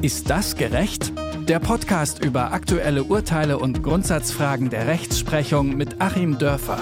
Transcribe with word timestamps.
Ist 0.00 0.30
das 0.30 0.54
gerecht? 0.54 1.12
Der 1.48 1.58
Podcast 1.58 2.24
über 2.24 2.52
aktuelle 2.52 3.02
Urteile 3.02 3.58
und 3.58 3.82
Grundsatzfragen 3.82 4.70
der 4.70 4.86
Rechtsprechung 4.86 5.76
mit 5.76 6.00
Achim 6.00 6.38
Dörfer. 6.38 6.78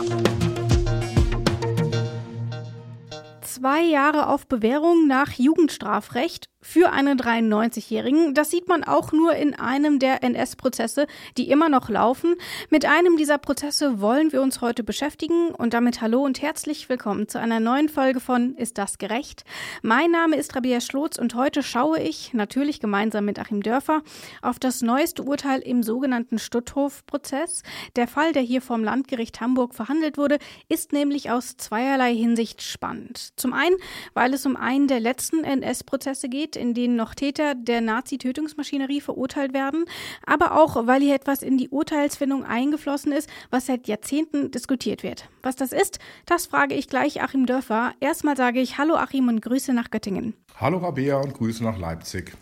Zwei 3.40 3.80
Jahre 3.84 4.26
auf 4.28 4.46
Bewährung 4.46 5.06
nach 5.08 5.32
Jugendstrafrecht 5.32 6.50
für 6.66 6.90
einen 6.90 7.18
93-Jährigen. 7.18 8.34
Das 8.34 8.50
sieht 8.50 8.66
man 8.66 8.82
auch 8.82 9.12
nur 9.12 9.34
in 9.34 9.54
einem 9.54 10.00
der 10.00 10.24
NS-Prozesse, 10.24 11.06
die 11.36 11.48
immer 11.48 11.68
noch 11.68 11.88
laufen. 11.88 12.34
Mit 12.70 12.84
einem 12.84 13.16
dieser 13.16 13.38
Prozesse 13.38 14.00
wollen 14.00 14.32
wir 14.32 14.42
uns 14.42 14.60
heute 14.60 14.82
beschäftigen 14.82 15.50
und 15.50 15.74
damit 15.74 16.00
hallo 16.00 16.24
und 16.24 16.42
herzlich 16.42 16.88
willkommen 16.88 17.28
zu 17.28 17.38
einer 17.38 17.60
neuen 17.60 17.88
Folge 17.88 18.18
von 18.18 18.56
Ist 18.56 18.78
das 18.78 18.98
gerecht? 18.98 19.44
Mein 19.82 20.10
Name 20.10 20.36
ist 20.36 20.56
Rabia 20.56 20.80
Schlotz 20.80 21.18
und 21.18 21.36
heute 21.36 21.62
schaue 21.62 22.00
ich, 22.00 22.34
natürlich 22.34 22.80
gemeinsam 22.80 23.26
mit 23.26 23.38
Achim 23.38 23.62
Dörfer, 23.62 24.02
auf 24.42 24.58
das 24.58 24.82
neueste 24.82 25.22
Urteil 25.22 25.60
im 25.60 25.84
sogenannten 25.84 26.40
Stutthof-Prozess. 26.40 27.62
Der 27.94 28.08
Fall, 28.08 28.32
der 28.32 28.42
hier 28.42 28.60
vom 28.60 28.82
Landgericht 28.82 29.40
Hamburg 29.40 29.72
verhandelt 29.72 30.18
wurde, 30.18 30.38
ist 30.68 30.92
nämlich 30.92 31.30
aus 31.30 31.56
zweierlei 31.56 32.12
Hinsicht 32.14 32.60
spannend. 32.60 33.30
Zum 33.36 33.52
einen, 33.52 33.76
weil 34.14 34.34
es 34.34 34.44
um 34.46 34.56
einen 34.56 34.88
der 34.88 34.98
letzten 34.98 35.44
NS-Prozesse 35.44 36.28
geht, 36.28 36.55
in 36.56 36.74
denen 36.74 36.96
noch 36.96 37.14
Täter 37.14 37.54
der 37.54 37.80
Nazi-Tötungsmaschinerie 37.80 39.00
verurteilt 39.00 39.52
werden, 39.52 39.84
aber 40.24 40.58
auch, 40.58 40.86
weil 40.86 41.00
hier 41.00 41.14
etwas 41.14 41.42
in 41.42 41.58
die 41.58 41.68
Urteilsfindung 41.68 42.44
eingeflossen 42.44 43.12
ist, 43.12 43.28
was 43.50 43.66
seit 43.66 43.86
Jahrzehnten 43.86 44.50
diskutiert 44.50 45.02
wird. 45.02 45.28
Was 45.42 45.56
das 45.56 45.72
ist, 45.72 45.98
das 46.26 46.46
frage 46.46 46.74
ich 46.74 46.88
gleich 46.88 47.22
Achim 47.22 47.46
Dörfer. 47.46 47.92
Erstmal 48.00 48.36
sage 48.36 48.60
ich 48.60 48.78
Hallo 48.78 48.94
Achim 48.94 49.28
und 49.28 49.42
Grüße 49.42 49.72
nach 49.72 49.90
Göttingen. 49.90 50.34
Hallo 50.58 50.78
Rabea 50.78 51.16
und 51.16 51.34
Grüße 51.34 51.62
nach 51.62 51.78
Leipzig. 51.78 52.32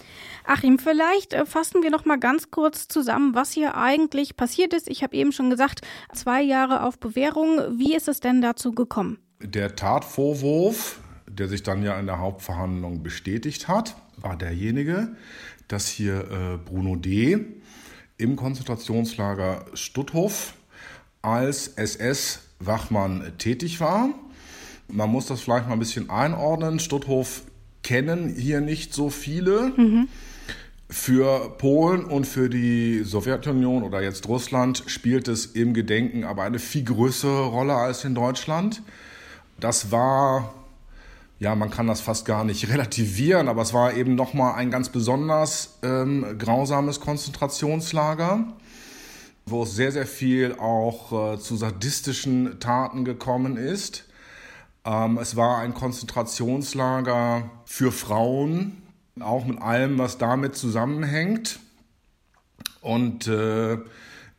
Achim, 0.47 0.79
vielleicht 0.79 1.33
äh, 1.33 1.47
fassen 1.47 1.83
wir 1.83 1.91
noch 1.91 2.05
mal 2.05 2.19
ganz 2.19 2.51
kurz 2.51 2.87
zusammen, 2.87 3.35
was 3.35 3.53
hier 3.53 3.77
eigentlich 3.77 4.37
passiert 4.37 4.73
ist. 4.73 4.89
Ich 4.89 5.03
habe 5.03 5.17
eben 5.17 5.33
schon 5.33 5.51
gesagt, 5.51 5.81
zwei 6.13 6.43
Jahre 6.43 6.85
auf 6.85 6.99
Bewährung. 6.99 7.61
Wie 7.79 7.95
ist 7.95 8.09
es 8.09 8.21
denn 8.21 8.41
dazu 8.41 8.73
gekommen? 8.73 9.19
Der 9.41 9.75
Tatvorwurf 9.75 11.01
der 11.35 11.49
sich 11.49 11.63
dann 11.63 11.83
ja 11.83 11.99
in 11.99 12.07
der 12.07 12.19
Hauptverhandlung 12.19 13.03
bestätigt 13.03 13.69
hat, 13.69 13.97
war 14.25 14.37
derjenige, 14.37 15.09
dass 15.69 15.89
hier 15.89 16.21
äh, 16.31 16.57
Bruno 16.57 16.97
D. 16.97 17.39
im 18.17 18.37
Konzentrationslager 18.37 19.67
Stutthof 19.75 20.55
als 21.23 21.69
SS-Wachmann 21.69 23.33
tätig 23.39 23.81
war. 23.81 24.09
Man 24.89 25.11
muss 25.11 25.27
das 25.27 25.41
vielleicht 25.41 25.67
mal 25.67 25.75
ein 25.75 25.79
bisschen 25.79 26.11
einordnen. 26.11 26.79
Stutthof 26.79 27.43
kennen 27.83 28.35
hier 28.35 28.61
nicht 28.61 28.93
so 28.93 29.11
viele. 29.11 29.73
Mhm. 29.77 30.09
Für 30.91 31.57
Polen 31.57 32.05
und 32.05 32.27
für 32.27 32.51
die 32.51 33.03
Sowjetunion 33.05 33.83
oder 33.83 34.03
jetzt 34.03 34.29
Russland 34.29 34.85
spielt 34.87 35.29
es 35.29 35.47
im 35.47 35.73
Gedenken 35.73 36.25
aber 36.25 36.43
eine 36.43 36.59
viel 36.59 36.85
größere 36.85 37.47
Rolle 37.47 37.75
als 37.75 38.05
in 38.05 38.15
Deutschland. 38.15 38.83
Das 39.59 39.91
war 39.91 40.55
ja, 41.39 41.55
man 41.55 41.71
kann 41.71 41.87
das 41.87 42.01
fast 42.01 42.25
gar 42.25 42.45
nicht 42.45 42.69
relativieren, 42.73 43.49
aber 43.49 43.63
es 43.63 43.73
war 43.73 43.95
eben 43.95 44.15
nochmal 44.15 44.55
ein 44.55 44.71
ganz 44.71 44.89
besonders 44.89 45.79
ähm, 45.83 46.39
grausames 46.39 47.01
Konzentrationslager, 47.01 48.45
wo 49.47 49.65
es 49.65 49.75
sehr, 49.75 49.93
sehr 49.93 50.07
viel 50.07 50.55
auch 50.59 51.35
äh, 51.35 51.39
zu 51.39 51.57
sadistischen 51.57 52.59
Taten 52.61 53.05
gekommen 53.05 53.57
ist. 53.57 54.05
Ähm, 54.85 55.19
es 55.19 55.37
war 55.37 55.59
ein 55.59 55.75
Konzentrationslager 55.75 57.51
für 57.67 57.93
Frauen, 57.93 58.83
auch 59.21 59.45
mit 59.45 59.61
allem, 59.61 59.99
was 59.99 60.19
damit 60.19 60.57
zusammenhängt. 60.57 61.59
Und 62.81 63.27
äh, 63.29 63.79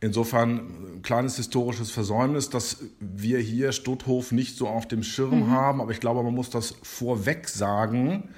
Insofern 0.01 0.97
ein 0.97 1.01
kleines 1.01 1.37
historisches 1.37 1.89
Versäumnis, 1.91 2.49
dass 2.49 2.77
wir 2.99 3.39
hier 3.39 3.71
Stutthof 3.71 4.31
nicht 4.31 4.57
so 4.57 4.67
auf 4.67 4.87
dem 4.87 5.03
Schirm 5.03 5.47
mhm. 5.47 5.51
haben. 5.51 5.81
Aber 5.81 5.91
ich 5.91 5.99
glaube, 5.99 6.21
man 6.21 6.33
muss 6.33 6.49
das 6.49 6.75
vorweg 6.83 7.47
sagen, 7.47 8.29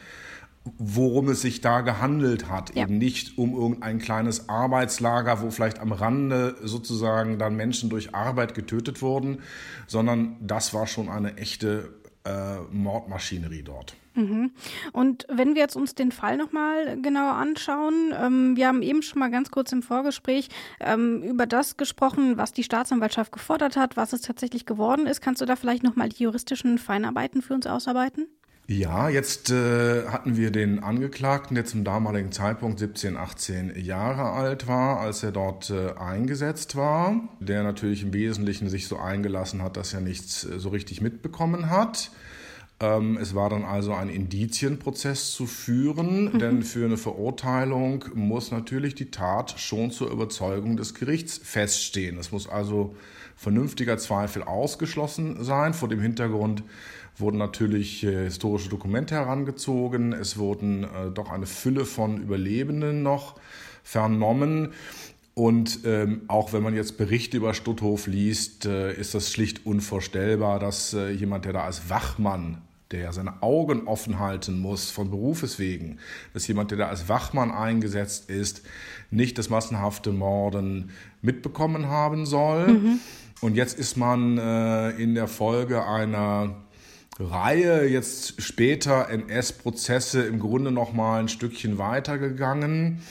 worum 0.77 1.29
es 1.29 1.41
sich 1.41 1.61
da 1.61 1.81
gehandelt 1.81 2.49
hat. 2.49 2.75
Ja. 2.75 2.83
Eben 2.83 2.97
nicht 2.97 3.37
um 3.37 3.53
irgendein 3.53 3.99
kleines 3.99 4.49
Arbeitslager, 4.49 5.41
wo 5.41 5.49
vielleicht 5.49 5.79
am 5.79 5.91
Rande 5.91 6.55
sozusagen 6.61 7.39
dann 7.39 7.55
Menschen 7.55 7.89
durch 7.89 8.13
Arbeit 8.13 8.53
getötet 8.53 9.01
wurden, 9.01 9.39
sondern 9.87 10.35
das 10.41 10.73
war 10.73 10.87
schon 10.87 11.09
eine 11.09 11.37
echte 11.37 11.93
äh, 12.23 12.57
Mordmaschinerie 12.71 13.63
dort. 13.63 13.95
Mhm. 14.17 14.51
Und 14.93 15.25
wenn 15.29 15.53
wir 15.53 15.61
jetzt 15.61 15.75
uns 15.75 15.93
den 15.93 16.11
Fall 16.11 16.37
nochmal 16.37 16.99
genauer 17.01 17.33
anschauen, 17.33 18.13
ähm, 18.19 18.57
wir 18.57 18.67
haben 18.67 18.81
eben 18.81 19.03
schon 19.03 19.19
mal 19.19 19.29
ganz 19.29 19.51
kurz 19.51 19.71
im 19.71 19.83
Vorgespräch 19.83 20.49
ähm, 20.79 21.21
über 21.21 21.45
das 21.45 21.77
gesprochen, 21.77 22.35
was 22.35 22.51
die 22.51 22.63
Staatsanwaltschaft 22.63 23.31
gefordert 23.31 23.77
hat, 23.77 23.95
was 23.95 24.13
es 24.13 24.21
tatsächlich 24.21 24.65
geworden 24.65 25.05
ist. 25.05 25.21
Kannst 25.21 25.41
du 25.41 25.45
da 25.45 25.55
vielleicht 25.55 25.83
nochmal 25.83 26.09
die 26.09 26.23
juristischen 26.23 26.79
Feinarbeiten 26.79 27.43
für 27.43 27.53
uns 27.53 27.67
ausarbeiten? 27.67 28.27
Ja, 28.69 29.07
jetzt 29.07 29.49
äh, 29.49 30.07
hatten 30.07 30.35
wir 30.35 30.51
den 30.51 30.83
Angeklagten, 30.83 31.55
der 31.55 31.63
zum 31.63 31.85
damaligen 31.85 32.33
Zeitpunkt 32.33 32.79
17, 32.79 33.15
18 33.15 33.79
Jahre 33.81 34.31
alt 34.31 34.67
war, 34.67 34.99
als 34.99 35.23
er 35.23 35.31
dort 35.31 35.69
äh, 35.69 35.93
eingesetzt 35.97 36.75
war, 36.75 37.29
der 37.39 37.63
natürlich 37.63 38.03
im 38.03 38.11
Wesentlichen 38.11 38.67
sich 38.67 38.87
so 38.87 38.97
eingelassen 38.97 39.61
hat, 39.61 39.77
dass 39.77 39.93
er 39.93 40.01
nichts 40.01 40.43
äh, 40.43 40.59
so 40.59 40.67
richtig 40.67 40.99
mitbekommen 40.99 41.69
hat. 41.69 42.11
Ähm, 42.79 43.17
es 43.19 43.33
war 43.33 43.49
dann 43.49 43.65
also 43.65 43.93
ein 43.93 44.09
Indizienprozess 44.09 45.31
zu 45.31 45.47
führen, 45.47 46.33
mhm. 46.33 46.39
denn 46.39 46.63
für 46.63 46.85
eine 46.85 46.97
Verurteilung 46.97 48.05
muss 48.13 48.51
natürlich 48.51 48.93
die 48.93 49.09
Tat 49.09 49.59
schon 49.59 49.89
zur 49.89 50.11
Überzeugung 50.11 50.77
des 50.77 50.93
Gerichts 50.93 51.39
feststehen. 51.43 52.19
Es 52.19 52.31
muss 52.31 52.47
also 52.47 52.95
vernünftiger 53.35 53.97
Zweifel 53.97 54.43
ausgeschlossen 54.43 55.43
sein. 55.43 55.73
Vor 55.73 55.89
dem 55.89 56.01
Hintergrund 56.01 56.63
wurden 57.17 57.37
natürlich 57.37 58.03
äh, 58.03 58.25
historische 58.25 58.69
Dokumente 58.69 59.15
herangezogen. 59.15 60.13
Es 60.13 60.37
wurden 60.37 60.83
äh, 60.83 61.11
doch 61.11 61.31
eine 61.31 61.47
Fülle 61.47 61.85
von 61.85 62.21
Überlebenden 62.21 63.01
noch 63.01 63.39
vernommen. 63.83 64.73
Und 65.33 65.79
ähm, 65.85 66.21
auch 66.27 66.53
wenn 66.53 66.63
man 66.63 66.75
jetzt 66.75 66.97
Berichte 66.97 67.37
über 67.37 67.53
Stutthof 67.53 68.07
liest, 68.07 68.65
äh, 68.65 68.93
ist 68.93 69.15
das 69.15 69.31
schlicht 69.31 69.65
unvorstellbar, 69.65 70.59
dass 70.59 70.93
äh, 70.93 71.09
jemand, 71.09 71.45
der 71.45 71.53
da 71.53 71.63
als 71.63 71.89
Wachmann 71.89 72.61
der 72.91 73.11
seine 73.13 73.41
Augen 73.43 73.87
offen 73.87 74.19
halten 74.19 74.59
muss 74.59 74.89
von 74.89 75.09
Berufes 75.09 75.59
wegen, 75.59 75.99
dass 76.33 76.47
jemand, 76.47 76.71
der 76.71 76.77
da 76.77 76.87
als 76.87 77.09
Wachmann 77.09 77.51
eingesetzt 77.51 78.29
ist, 78.29 78.63
nicht 79.11 79.37
das 79.37 79.49
massenhafte 79.49 80.11
Morden 80.11 80.91
mitbekommen 81.21 81.87
haben 81.87 82.25
soll. 82.25 82.67
Mhm. 82.67 82.99
Und 83.41 83.55
jetzt 83.55 83.77
ist 83.77 83.97
man 83.97 84.37
äh, 84.37 84.91
in 84.91 85.15
der 85.15 85.27
Folge 85.27 85.85
einer 85.85 86.55
Reihe 87.19 87.87
jetzt 87.87 88.41
später 88.41 89.09
NS-Prozesse 89.09 90.23
im 90.23 90.39
Grunde 90.39 90.71
noch 90.71 90.93
mal 90.93 91.19
ein 91.19 91.29
Stückchen 91.29 91.77
weitergegangen. 91.77 93.01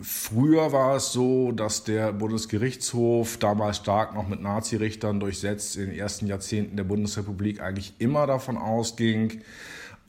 Früher 0.00 0.70
war 0.70 0.96
es 0.96 1.12
so, 1.12 1.50
dass 1.50 1.82
der 1.82 2.12
Bundesgerichtshof, 2.12 3.36
damals 3.38 3.78
stark 3.78 4.14
noch 4.14 4.28
mit 4.28 4.40
Nazirichtern 4.40 5.18
durchsetzt, 5.18 5.76
in 5.76 5.86
den 5.86 5.98
ersten 5.98 6.28
Jahrzehnten 6.28 6.76
der 6.76 6.84
Bundesrepublik 6.84 7.60
eigentlich 7.60 7.94
immer 7.98 8.28
davon 8.28 8.56
ausging, 8.56 9.42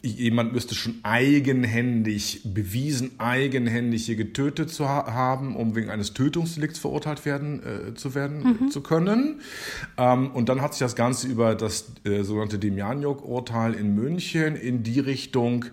jemand 0.01 0.53
müsste 0.53 0.75
schon 0.75 0.99
eigenhändig, 1.03 2.41
bewiesen 2.45 3.19
eigenhändig 3.19 4.05
hier 4.05 4.15
getötet 4.15 4.69
zu 4.69 4.87
ha 4.87 5.11
haben, 5.11 5.55
um 5.55 5.75
wegen 5.75 5.89
eines 5.89 6.13
Tötungsdelikts 6.13 6.79
verurteilt 6.79 7.25
werden 7.25 7.89
äh, 7.89 7.93
zu 7.95 8.15
werden 8.15 8.57
mhm. 8.61 8.71
zu 8.71 8.81
können. 8.81 9.41
Ähm, 9.97 10.31
und 10.31 10.49
dann 10.49 10.61
hat 10.61 10.73
sich 10.73 10.79
das 10.79 10.95
Ganze 10.95 11.27
über 11.27 11.55
das 11.55 11.91
äh, 12.05 12.23
sogenannte 12.23 12.59
Demjanjuk-Urteil 12.59 13.73
in 13.73 13.95
München 13.95 14.55
in 14.55 14.83
die 14.83 14.99
Richtung 14.99 15.65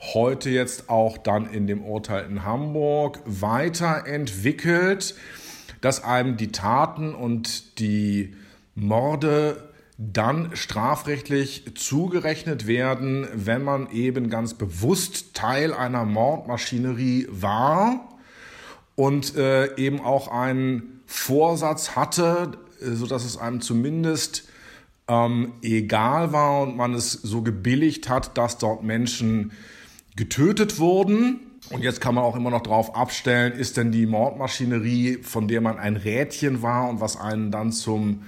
heute 0.00 0.50
jetzt 0.50 0.88
auch 0.88 1.18
dann 1.18 1.46
in 1.52 1.66
dem 1.66 1.82
Urteil 1.82 2.26
in 2.26 2.44
Hamburg 2.44 3.20
weiterentwickelt, 3.24 5.14
dass 5.80 6.04
einem 6.04 6.36
die 6.36 6.52
Taten 6.52 7.14
und 7.14 7.78
die 7.78 8.34
Morde 8.74 9.70
dann 9.98 10.54
strafrechtlich 10.54 11.74
zugerechnet 11.74 12.66
werden, 12.66 13.26
wenn 13.34 13.62
man 13.62 13.90
eben 13.90 14.28
ganz 14.28 14.54
bewusst 14.54 15.34
Teil 15.34 15.72
einer 15.72 16.04
Mordmaschinerie 16.04 17.28
war 17.30 18.08
und 18.94 19.36
äh, 19.36 19.74
eben 19.76 20.00
auch 20.00 20.28
einen 20.28 21.00
Vorsatz 21.06 21.96
hatte, 21.96 22.52
äh, 22.82 22.90
so 22.90 23.06
dass 23.06 23.24
es 23.24 23.38
einem 23.38 23.62
zumindest 23.62 24.48
ähm, 25.08 25.54
egal 25.62 26.32
war 26.32 26.62
und 26.62 26.76
man 26.76 26.92
es 26.92 27.12
so 27.12 27.40
gebilligt 27.40 28.08
hat, 28.08 28.36
dass 28.36 28.58
dort 28.58 28.82
Menschen 28.82 29.52
getötet 30.16 30.78
wurden. 30.78 31.40
Und 31.70 31.82
jetzt 31.82 32.00
kann 32.00 32.14
man 32.14 32.24
auch 32.24 32.36
immer 32.36 32.50
noch 32.50 32.62
darauf 32.62 32.94
abstellen, 32.94 33.52
ist 33.52 33.76
denn 33.76 33.92
die 33.92 34.06
Mordmaschinerie, 34.06 35.18
von 35.22 35.48
der 35.48 35.60
man 35.60 35.78
ein 35.78 35.96
Rädchen 35.96 36.62
war 36.62 36.88
und 36.88 37.00
was 37.00 37.16
einen 37.16 37.50
dann 37.50 37.72
zum 37.72 38.22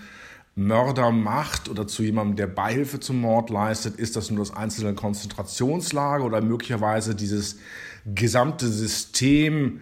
Mörder 0.54 1.12
macht 1.12 1.68
oder 1.68 1.86
zu 1.86 2.02
jemandem, 2.02 2.34
der 2.34 2.48
Beihilfe 2.48 2.98
zum 2.98 3.20
Mord 3.20 3.48
leistet, 3.48 3.96
ist 3.96 4.16
das 4.16 4.30
nur 4.30 4.40
das 4.40 4.54
einzelne 4.56 4.94
Konzentrationslager 4.94 6.24
oder 6.24 6.40
möglicherweise 6.40 7.14
dieses 7.14 7.58
gesamte 8.04 8.66
System 8.66 9.80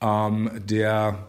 ähm, 0.00 0.50
der 0.56 1.26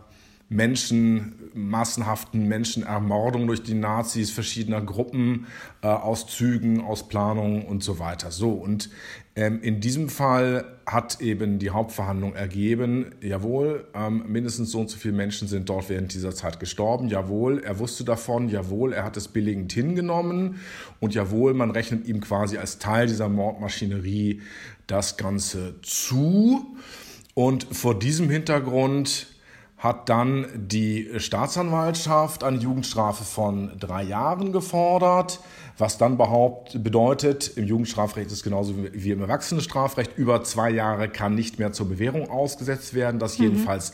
Menschen, 0.49 1.33
massenhaften 1.53 2.47
Menschenermordung 2.47 3.47
durch 3.47 3.63
die 3.63 3.73
Nazis, 3.73 4.31
verschiedener 4.31 4.81
Gruppen, 4.81 5.47
äh, 5.81 5.88
Auszügen, 5.88 6.79
Ausplanungen 6.81 7.63
und 7.63 7.83
so 7.83 7.99
weiter. 7.99 8.31
So, 8.31 8.51
und 8.51 8.89
ähm, 9.35 9.61
in 9.61 9.81
diesem 9.81 10.07
Fall 10.07 10.63
hat 10.85 11.19
eben 11.19 11.59
die 11.59 11.71
Hauptverhandlung 11.71 12.33
ergeben, 12.33 13.11
jawohl, 13.21 13.88
ähm, 13.94 14.23
mindestens 14.27 14.71
so 14.71 14.79
und 14.79 14.89
so 14.89 14.97
viele 14.97 15.15
Menschen 15.15 15.49
sind 15.49 15.67
dort 15.67 15.89
während 15.89 16.13
dieser 16.13 16.33
Zeit 16.33 16.61
gestorben, 16.61 17.09
jawohl, 17.09 17.61
er 17.63 17.77
wusste 17.77 18.05
davon, 18.05 18.47
jawohl, 18.47 18.94
er 18.94 19.03
hat 19.03 19.17
es 19.17 19.27
billigend 19.27 19.73
hingenommen 19.73 20.61
und 21.01 21.13
jawohl, 21.13 21.53
man 21.53 21.71
rechnet 21.71 22.07
ihm 22.07 22.21
quasi 22.21 22.57
als 22.57 22.79
Teil 22.79 23.07
dieser 23.07 23.27
Mordmaschinerie 23.27 24.41
das 24.88 25.17
Ganze 25.17 25.75
zu. 25.81 26.77
Und 27.33 27.65
vor 27.65 27.99
diesem 27.99 28.29
Hintergrund 28.29 29.27
hat 29.77 30.09
dann 30.09 30.47
die 30.56 31.09
Staatsanwaltschaft 31.18 32.44
eine 32.44 32.57
Jugendstrafe 32.57 33.24
von 33.24 33.77
drei 33.79 34.03
Jahren 34.03 34.51
gefordert, 34.51 35.39
was 35.77 36.00
dann 36.00 36.18
behaupt, 36.18 36.83
bedeutet, 36.83 37.56
im 37.56 37.65
Jugendstrafrecht 37.65 38.31
ist 38.31 38.44
genauso 38.44 38.74
wie 38.91 39.12
im 39.12 39.21
Erwachsenenstrafrecht, 39.21 40.18
über 40.18 40.44
zwei 40.44 40.71
Jahre 40.71 41.09
kann 41.09 41.35
nicht 41.35 41.59
mehr 41.59 41.74
zur 41.74 41.88
Bewährung 41.89 42.29
ausgesetzt 42.29 42.95
werden, 42.95 43.19
das 43.19 43.38
mhm. 43.38 43.45
jedenfalls 43.45 43.94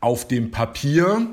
auf 0.00 0.28
dem 0.28 0.50
Papier. 0.50 1.26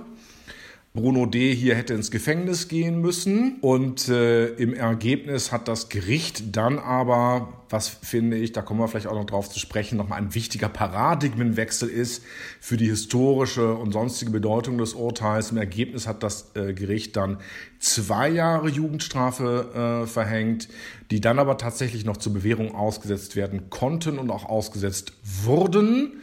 Bruno 0.95 1.27
D. 1.27 1.53
hier 1.53 1.75
hätte 1.75 1.93
ins 1.93 2.09
Gefängnis 2.09 2.67
gehen 2.67 2.99
müssen. 2.99 3.57
Und 3.61 4.09
äh, 4.09 4.47
im 4.55 4.73
Ergebnis 4.73 5.51
hat 5.51 5.67
das 5.67 5.89
Gericht 5.89 6.55
dann 6.57 6.79
aber, 6.79 7.53
was 7.69 7.87
finde 7.87 8.37
ich, 8.37 8.53
da 8.53 8.63
kommen 8.63 8.79
wir 8.79 8.87
vielleicht 8.87 9.05
auch 9.05 9.13
noch 9.13 9.27
drauf 9.27 9.49
zu 9.49 9.59
sprechen, 9.59 9.97
nochmal 9.99 10.17
ein 10.17 10.33
wichtiger 10.33 10.67
Paradigmenwechsel 10.67 11.87
ist 11.87 12.23
für 12.59 12.75
die 12.75 12.87
historische 12.87 13.75
und 13.75 13.91
sonstige 13.91 14.31
Bedeutung 14.31 14.79
des 14.79 14.95
Urteils. 14.95 15.51
Im 15.51 15.57
Ergebnis 15.57 16.07
hat 16.07 16.23
das 16.23 16.55
äh, 16.55 16.73
Gericht 16.73 17.15
dann 17.15 17.37
zwei 17.77 18.27
Jahre 18.27 18.67
Jugendstrafe 18.67 20.03
äh, 20.03 20.07
verhängt, 20.07 20.69
die 21.11 21.21
dann 21.21 21.37
aber 21.37 21.59
tatsächlich 21.59 22.03
noch 22.03 22.17
zur 22.17 22.33
Bewährung 22.33 22.73
ausgesetzt 22.73 23.35
werden 23.35 23.69
konnten 23.69 24.17
und 24.17 24.31
auch 24.31 24.45
ausgesetzt 24.45 25.13
wurden. 25.43 26.19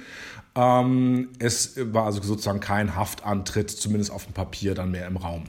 Ähm, 0.57 1.29
es 1.39 1.75
war 1.93 2.07
also 2.07 2.23
sozusagen 2.23 2.61
kein 2.61 2.97
Haftantritt, 2.97 3.71
zumindest 3.71 4.11
auf 4.11 4.25
dem 4.25 4.33
Papier, 4.33 4.75
dann 4.75 4.91
mehr 4.91 5.07
im 5.07 5.17
Raum. 5.17 5.45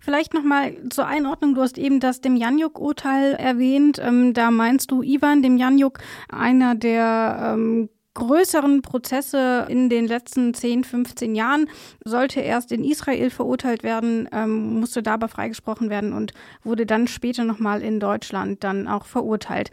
Vielleicht 0.00 0.34
nochmal 0.34 0.76
zur 0.90 1.06
Einordnung. 1.06 1.54
Du 1.54 1.62
hast 1.62 1.78
eben 1.78 2.00
das 2.00 2.20
Demjanjuk-Urteil 2.20 3.34
erwähnt. 3.34 4.00
Ähm, 4.02 4.34
da 4.34 4.50
meinst 4.50 4.90
du 4.90 5.02
Ivan 5.02 5.42
Demjanjuk, 5.42 5.98
einer 6.28 6.74
der 6.74 7.54
ähm, 7.54 7.88
größeren 8.14 8.82
Prozesse 8.82 9.66
in 9.68 9.88
den 9.88 10.06
letzten 10.06 10.52
10, 10.52 10.84
15 10.84 11.34
Jahren, 11.34 11.68
sollte 12.04 12.40
erst 12.40 12.72
in 12.72 12.84
Israel 12.84 13.30
verurteilt 13.30 13.82
werden, 13.82 14.28
ähm, 14.32 14.80
musste 14.80 15.02
dabei 15.02 15.28
freigesprochen 15.28 15.88
werden 15.88 16.12
und 16.12 16.34
wurde 16.62 16.84
dann 16.84 17.08
später 17.08 17.44
nochmal 17.44 17.82
in 17.82 18.00
Deutschland 18.00 18.62
dann 18.64 18.86
auch 18.86 19.06
verurteilt. 19.06 19.70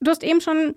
Du 0.00 0.10
hast 0.10 0.22
eben 0.22 0.40
schon 0.40 0.74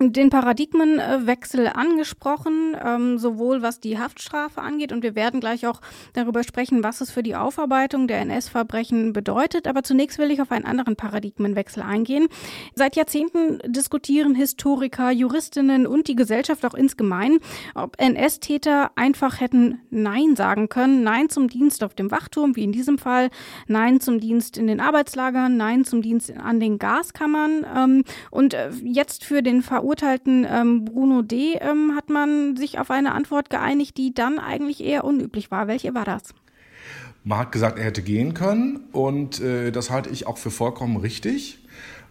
den 0.00 0.30
Paradigmenwechsel 0.30 1.66
angesprochen, 1.68 2.74
ähm, 2.82 3.18
sowohl 3.18 3.60
was 3.60 3.80
die 3.80 3.98
Haftstrafe 3.98 4.62
angeht 4.62 4.92
und 4.92 5.02
wir 5.02 5.14
werden 5.14 5.40
gleich 5.40 5.66
auch 5.66 5.82
darüber 6.14 6.42
sprechen, 6.42 6.82
was 6.82 7.02
es 7.02 7.10
für 7.10 7.22
die 7.22 7.36
Aufarbeitung 7.36 8.08
der 8.08 8.20
NS-Verbrechen 8.20 9.12
bedeutet. 9.12 9.68
Aber 9.68 9.82
zunächst 9.82 10.18
will 10.18 10.30
ich 10.30 10.40
auf 10.40 10.52
einen 10.52 10.64
anderen 10.64 10.96
Paradigmenwechsel 10.96 11.82
eingehen. 11.82 12.28
Seit 12.74 12.96
Jahrzehnten 12.96 13.58
diskutieren 13.66 14.34
Historiker, 14.34 15.10
Juristinnen 15.10 15.86
und 15.86 16.08
die 16.08 16.16
Gesellschaft 16.16 16.64
auch 16.64 16.74
insgemein, 16.74 17.38
ob 17.74 18.00
NS-Täter 18.00 18.92
einfach 18.96 19.40
hätten 19.40 19.82
Nein 19.90 20.34
sagen 20.34 20.70
können. 20.70 21.02
Nein 21.02 21.28
zum 21.28 21.48
Dienst 21.48 21.84
auf 21.84 21.94
dem 21.94 22.10
Wachturm, 22.10 22.56
wie 22.56 22.64
in 22.64 22.72
diesem 22.72 22.96
Fall. 22.96 23.28
Nein 23.66 24.00
zum 24.00 24.18
Dienst 24.18 24.56
in 24.56 24.66
den 24.66 24.80
Arbeitslagern. 24.80 25.58
Nein 25.58 25.84
zum 25.84 26.00
Dienst 26.00 26.34
an 26.34 26.58
den 26.58 26.78
Gaskammern. 26.78 27.66
Ähm, 27.76 28.04
und 28.30 28.54
äh, 28.54 28.70
jetzt 28.82 29.24
für 29.24 29.42
den 29.42 29.60
Verurteilten 29.60 29.89
verurteilten 29.90 30.46
ähm, 30.48 30.84
Bruno 30.84 31.22
D. 31.22 31.54
Ähm, 31.60 31.94
hat 31.96 32.10
man 32.10 32.56
sich 32.56 32.78
auf 32.78 32.90
eine 32.90 33.12
Antwort 33.12 33.50
geeinigt, 33.50 33.96
die 33.96 34.14
dann 34.14 34.38
eigentlich 34.38 34.82
eher 34.84 35.04
unüblich 35.04 35.50
war. 35.50 35.66
Welche 35.66 35.94
war 35.94 36.04
das? 36.04 36.34
Man 37.24 37.38
hat 37.38 37.52
gesagt, 37.52 37.78
er 37.78 37.86
hätte 37.86 38.02
gehen 38.02 38.32
können 38.32 38.84
und 38.92 39.40
äh, 39.40 39.72
das 39.72 39.90
halte 39.90 40.08
ich 40.10 40.26
auch 40.26 40.38
für 40.38 40.50
vollkommen 40.50 40.96
richtig. 40.96 41.58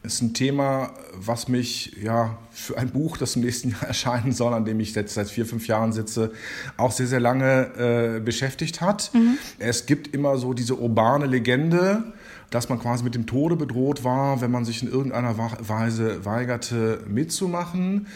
Es 0.01 0.15
ist 0.15 0.21
ein 0.21 0.33
Thema, 0.33 0.93
was 1.13 1.47
mich 1.47 1.97
ja 2.01 2.37
für 2.51 2.77
ein 2.77 2.89
Buch, 2.89 3.17
das 3.17 3.35
im 3.35 3.41
nächsten 3.41 3.69
Jahr 3.71 3.83
erscheinen 3.83 4.31
soll, 4.31 4.53
an 4.53 4.65
dem 4.65 4.79
ich 4.79 4.95
jetzt 4.95 5.13
seit 5.13 5.29
vier, 5.29 5.45
fünf 5.45 5.67
Jahren 5.67 5.91
sitze, 5.91 6.31
auch 6.77 6.91
sehr, 6.91 7.07
sehr 7.07 7.19
lange 7.19 8.17
äh, 8.17 8.19
beschäftigt 8.19 8.81
hat. 8.81 9.11
Mhm. 9.13 9.37
Es 9.57 9.85
gibt 9.85 10.13
immer 10.13 10.37
so 10.37 10.53
diese 10.53 10.75
urbane 10.77 11.25
Legende, 11.25 12.03
dass 12.49 12.69
man 12.69 12.79
quasi 12.79 13.03
mit 13.03 13.15
dem 13.15 13.27
Tode 13.27 13.55
bedroht 13.55 14.03
war, 14.03 14.41
wenn 14.41 14.51
man 14.51 14.65
sich 14.65 14.81
in 14.81 14.89
irgendeiner 14.89 15.37
Weise 15.37 16.25
weigerte 16.25 17.03
mitzumachen. 17.07 18.07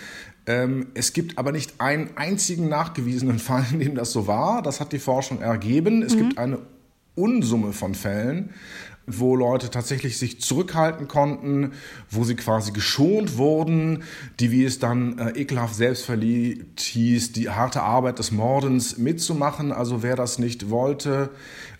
Ähm, 0.45 0.88
es 0.94 1.13
gibt 1.13 1.38
aber 1.38 1.51
nicht 1.51 1.80
einen 1.80 2.12
einzigen 2.15 2.68
nachgewiesenen 2.68 3.39
Fall, 3.39 3.65
in 3.71 3.80
dem 3.80 3.95
das 3.95 4.12
so 4.12 4.27
war. 4.27 4.62
Das 4.62 4.80
hat 4.80 4.91
die 4.94 5.00
Forschung 5.00 5.41
ergeben. 5.41 6.01
Es 6.01 6.15
mhm. 6.15 6.19
gibt 6.19 6.38
eine 6.38 6.59
Unsumme 7.15 7.74
von 7.74 7.95
Fällen, 7.95 8.50
wo 9.06 9.36
Leute 9.36 9.69
tatsächlich 9.69 10.18
sich 10.18 10.39
zurückhalten 10.39 11.07
konnten, 11.07 11.74
wo 12.10 12.24
sie 12.24 12.36
quasi 12.36 12.71
geschont 12.71 13.38
wurden, 13.38 14.04
die, 14.39 14.51
wie 14.51 14.63
es 14.63 14.80
dann 14.80 15.19
äh, 15.19 15.31
ekelhaft 15.31 15.75
selbstverliebt 15.75 16.80
hieß, 16.80 17.33
die 17.33 17.50
harte 17.50 17.81
Arbeit 17.81 18.19
des 18.19 18.31
Mordens 18.31 18.98
mitzumachen. 18.98 19.71
Also 19.71 20.04
wer 20.04 20.15
das 20.15 20.39
nicht 20.39 20.69
wollte, 20.69 21.31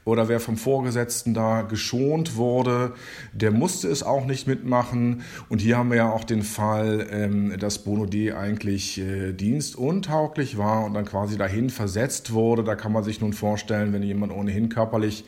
oder 0.06 0.28
wer 0.28 0.40
vom 0.40 0.58
Vorgesetzten 0.58 1.34
da 1.34 1.62
geschont 1.62 2.36
wurde, 2.36 2.94
der 3.32 3.52
musste 3.52 3.88
es 3.88 4.04
auch 4.04 4.26
nicht 4.26 4.48
mitmachen. 4.48 5.24
Und 5.50 5.60
hier 5.60 5.78
haben 5.78 5.90
wir 5.90 5.98
ja 5.98 6.12
auch 6.12 6.24
den 6.24 6.44
Fall, 6.44 7.08
ähm, 7.10 7.58
dass 7.58 7.80
Bono 7.80 8.06
D. 8.06 8.34
eigentlich 8.34 9.00
äh, 9.00 9.34
dienstuntauglich 9.34 10.58
war 10.58 10.84
und 10.86 10.94
dann 10.94 11.06
quasi 11.06 11.38
dahin 11.38 11.70
versetzt 11.70 12.34
wurde. 12.34 12.64
Da 12.64 12.76
kann 12.76 12.92
man 12.92 13.04
sich 13.04 13.22
nun 13.22 13.34
vorstellen, 13.34 13.94
wenn 13.94 14.04
jemand 14.04 14.34
ohnehin 14.34 14.70
körperlich 14.70 15.26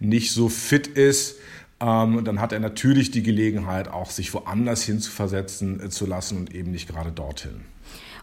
nicht 0.00 0.32
so 0.32 0.48
fit 0.48 0.86
ist, 0.86 1.36
ähm, 1.80 2.24
dann 2.24 2.40
hat 2.40 2.52
er 2.52 2.60
natürlich 2.60 3.10
die 3.10 3.22
Gelegenheit, 3.22 3.88
auch 3.88 4.10
sich 4.10 4.34
woanders 4.34 4.82
hin 4.82 4.98
zu 4.98 5.10
versetzen 5.10 5.80
äh, 5.80 5.88
zu 5.90 6.06
lassen 6.06 6.38
und 6.38 6.54
eben 6.54 6.72
nicht 6.72 6.88
gerade 6.88 7.12
dorthin. 7.12 7.60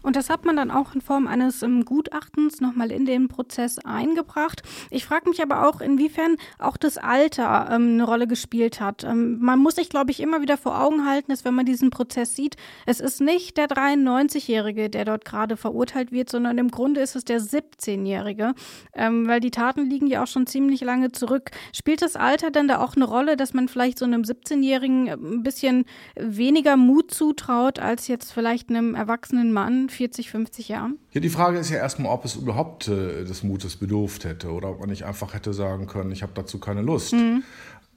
Und 0.06 0.14
das 0.14 0.30
hat 0.30 0.44
man 0.44 0.54
dann 0.54 0.70
auch 0.70 0.94
in 0.94 1.00
Form 1.00 1.26
eines 1.26 1.64
ähm, 1.64 1.84
Gutachtens 1.84 2.60
nochmal 2.60 2.92
in 2.92 3.06
den 3.06 3.26
Prozess 3.26 3.80
eingebracht. 3.80 4.62
Ich 4.88 5.04
frage 5.04 5.28
mich 5.28 5.42
aber 5.42 5.68
auch, 5.68 5.80
inwiefern 5.80 6.36
auch 6.60 6.76
das 6.76 6.96
Alter 6.96 7.70
ähm, 7.72 7.94
eine 7.94 8.04
Rolle 8.04 8.28
gespielt 8.28 8.80
hat. 8.80 9.02
Ähm, 9.02 9.38
man 9.40 9.58
muss 9.58 9.74
sich, 9.74 9.88
glaube 9.88 10.12
ich, 10.12 10.20
immer 10.20 10.42
wieder 10.42 10.58
vor 10.58 10.80
Augen 10.80 11.06
halten, 11.06 11.32
dass 11.32 11.44
wenn 11.44 11.54
man 11.54 11.66
diesen 11.66 11.90
Prozess 11.90 12.36
sieht, 12.36 12.54
es 12.86 13.00
ist 13.00 13.20
nicht 13.20 13.56
der 13.56 13.66
93-Jährige, 13.66 14.90
der 14.90 15.06
dort 15.06 15.24
gerade 15.24 15.56
verurteilt 15.56 16.12
wird, 16.12 16.30
sondern 16.30 16.56
im 16.58 16.70
Grunde 16.70 17.00
ist 17.00 17.16
es 17.16 17.24
der 17.24 17.40
17-Jährige, 17.40 18.54
ähm, 18.94 19.26
weil 19.26 19.40
die 19.40 19.50
Taten 19.50 19.90
liegen 19.90 20.06
ja 20.06 20.22
auch 20.22 20.28
schon 20.28 20.46
ziemlich 20.46 20.82
lange 20.82 21.10
zurück. 21.10 21.50
Spielt 21.72 22.00
das 22.00 22.14
Alter 22.14 22.52
denn 22.52 22.68
da 22.68 22.78
auch 22.78 22.94
eine 22.94 23.06
Rolle, 23.06 23.36
dass 23.36 23.54
man 23.54 23.66
vielleicht 23.66 23.98
so 23.98 24.04
einem 24.04 24.22
17-Jährigen 24.22 25.08
ein 25.08 25.42
bisschen 25.42 25.84
weniger 26.14 26.76
Mut 26.76 27.10
zutraut 27.10 27.80
als 27.80 28.06
jetzt 28.06 28.32
vielleicht 28.32 28.70
einem 28.70 28.94
erwachsenen 28.94 29.52
Mann? 29.52 29.88
40, 29.96 30.30
50 30.30 30.68
Jahren? 30.68 30.98
Ja, 31.12 31.20
die 31.20 31.28
Frage 31.28 31.58
ist 31.58 31.70
ja 31.70 31.78
erstmal, 31.78 32.12
ob 32.12 32.24
es 32.24 32.36
überhaupt 32.36 32.88
äh, 32.88 33.24
des 33.24 33.42
Mutes 33.42 33.76
bedurft 33.76 34.24
hätte 34.24 34.52
oder 34.52 34.70
ob 34.70 34.80
man 34.80 34.90
nicht 34.90 35.04
einfach 35.04 35.34
hätte 35.34 35.52
sagen 35.52 35.86
können, 35.86 36.12
ich 36.12 36.22
habe 36.22 36.32
dazu 36.34 36.58
keine 36.58 36.82
Lust. 36.82 37.12
Mhm. 37.12 37.42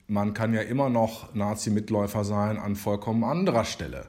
Man 0.08 0.34
kann 0.34 0.54
ja 0.54 0.62
immer 0.62 0.90
noch 0.90 1.36
Nazi-Mitläufer 1.36 2.24
sein 2.24 2.58
an 2.58 2.76
vollkommen 2.76 3.24
anderer 3.24 3.66
Stelle. 3.66 4.08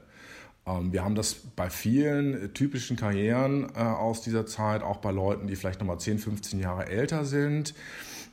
Ähm, 0.65 0.93
wir 0.93 1.03
haben 1.03 1.15
das 1.15 1.35
bei 1.35 1.69
vielen 1.69 2.53
typischen 2.53 2.97
Karrieren 2.97 3.67
äh, 3.75 3.79
aus 3.79 4.21
dieser 4.21 4.45
Zeit, 4.45 4.83
auch 4.83 4.97
bei 4.97 5.11
Leuten, 5.11 5.47
die 5.47 5.55
vielleicht 5.55 5.79
nochmal 5.79 5.99
10, 5.99 6.19
15 6.19 6.59
Jahre 6.59 6.87
älter 6.87 7.25
sind. 7.25 7.73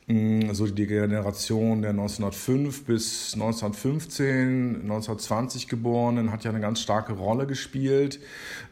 Mm, 0.09 0.55
so 0.55 0.67
die 0.67 0.87
Generation 0.87 1.83
der 1.83 1.91
1905 1.91 2.85
bis 2.87 3.35
1915, 3.35 4.81
1920 4.83 5.69
Geborenen 5.69 6.33
hat 6.33 6.45
ja 6.45 6.51
eine 6.51 6.61
ganz 6.61 6.81
starke 6.81 7.13
Rolle 7.13 7.47
gespielt. 7.47 8.19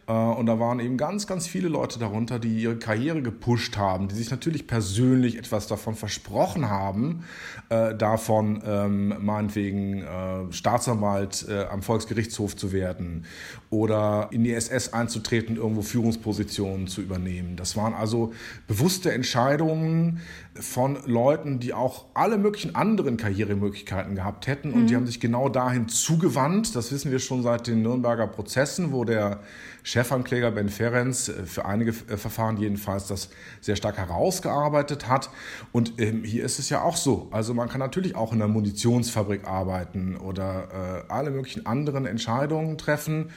Äh, 0.07 0.13
und 0.13 0.47
da 0.47 0.59
waren 0.59 0.81
eben 0.81 0.97
ganz, 0.97 1.27
ganz 1.27 1.47
viele 1.47 1.69
Leute 1.69 1.99
darunter, 1.99 2.39
die 2.39 2.63
ihre 2.63 2.77
Karriere 2.77 3.23
gepusht 3.23 3.77
haben, 3.77 4.09
die 4.09 4.15
sich 4.15 4.31
natürlich 4.31 4.67
persönlich 4.67 5.37
etwas 5.37 5.67
davon 5.67 5.95
versprochen 5.95 6.71
haben, 6.71 7.25
äh, 7.69 7.95
davon 7.95 8.63
ähm, 8.65 9.15
meinetwegen 9.21 10.03
äh, 10.03 10.53
Staatsanwalt 10.53 11.47
am 11.71 11.83
Volksgerichtshof 11.83 12.57
zu 12.57 12.73
werden 12.73 13.25
oder 13.71 14.29
in 14.31 14.45
die 14.45 14.53
SS 14.53 14.93
einzutreten, 14.93 15.57
irgendwo 15.57 15.83
Führungspositionen 15.83 16.87
zu 16.87 17.03
übernehmen. 17.03 17.57
Das 17.57 17.77
waren 17.77 17.95
also 17.95 18.33
bewusste 18.67 19.13
Entscheidungen 19.13 20.21
von 20.61 20.99
Leuten, 21.07 21.61
die 21.61 21.75
auch 21.75 22.07
alle 22.15 22.39
möglichen 22.39 22.75
anderen 22.75 23.17
Karrieremöglichkeiten 23.17 24.15
gehabt 24.15 24.47
hätten. 24.47 24.73
Und 24.73 24.83
mhm. 24.83 24.87
die 24.87 24.97
haben 24.97 25.07
sich 25.07 25.21
genau 25.21 25.49
dahin 25.49 25.89
zugewandt. 25.89 26.75
Das 26.75 26.93
wissen 26.93 27.11
wir 27.11 27.19
schon 27.19 27.43
seit 27.43 27.67
den 27.67 27.83
Nürnberger 27.83 28.27
Prozessen, 28.27 28.93
wo 28.93 29.05
der 29.05 29.41
Chefankläger 29.87 30.51
Ben 30.51 30.69
Ferenc 30.69 31.29
äh, 31.29 31.47
für 31.47 31.65
einige 31.65 31.93
äh, 31.93 32.17
Verfahren 32.17 32.57
jedenfalls 32.57 33.07
das 33.07 33.31
sehr 33.61 33.77
stark 33.77 33.97
herausgearbeitet 33.99 35.09
hat. 35.09 35.31
Und 35.71 36.01
ähm, 36.01 36.25
hier 36.25 36.45
ist 36.45 36.59
es 36.59 36.69
ja 36.71 36.83
auch 36.83 36.97
so. 36.97 37.29
Also 37.31 37.55
man 37.55 37.69
kann 37.69 37.79
natürlich 37.79 38.17
auch 38.17 38.33
in 38.33 38.43
einer 38.43 38.53
Munitionsfabrik 38.53 39.47
arbeiten 39.47 40.17
oder 40.17 41.05
äh, 41.09 41.13
alle 41.13 41.31
möglichen 41.31 41.67
anderen 41.67 42.05
Entscheidungen 42.05 42.79
treffen 42.79 43.31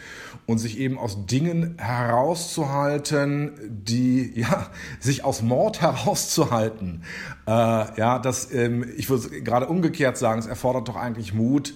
und 0.48 0.58
sich 0.58 0.80
eben 0.80 0.98
aus 0.98 1.28
Dingen 1.28 1.78
herauszuhalten, 1.78 3.52
die 3.70 4.32
ja 4.40 4.72
sich 5.00 5.24
aus 5.24 5.44
Mord 5.44 5.82
herauszuhalten. 5.82 7.04
Ja, 7.48 8.20
das 8.20 8.52
ähm, 8.54 8.86
ich 8.96 9.10
würde 9.10 9.42
gerade 9.42 9.68
umgekehrt 9.68 10.18
sagen, 10.18 10.40
es 10.40 10.46
erfordert 10.46 10.88
doch 10.88 10.96
eigentlich 10.96 11.34
Mut 11.34 11.74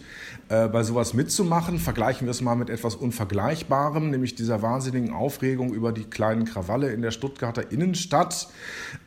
äh, 0.53 0.67
bei 0.67 0.83
sowas 0.83 1.15
mitzumachen. 1.15 1.79
Vergleichen 1.79 2.27
wir 2.27 2.31
es 2.31 2.41
mal 2.41 2.55
mit 2.55 2.69
etwas 2.69 2.95
Unvergleichbarem, 2.95 4.12
nämlich 4.12 4.36
dieser 4.36 4.62
wahnsinnigen 4.62 5.12
Aufregung 5.12 5.74
über 5.74 5.91
die 5.91 6.03
kleinen 6.03 6.45
Krawalle 6.45 6.91
in 6.91 7.01
der 7.01 7.12
Stuttgarter 7.12 7.72
Innenstadt 7.72 8.50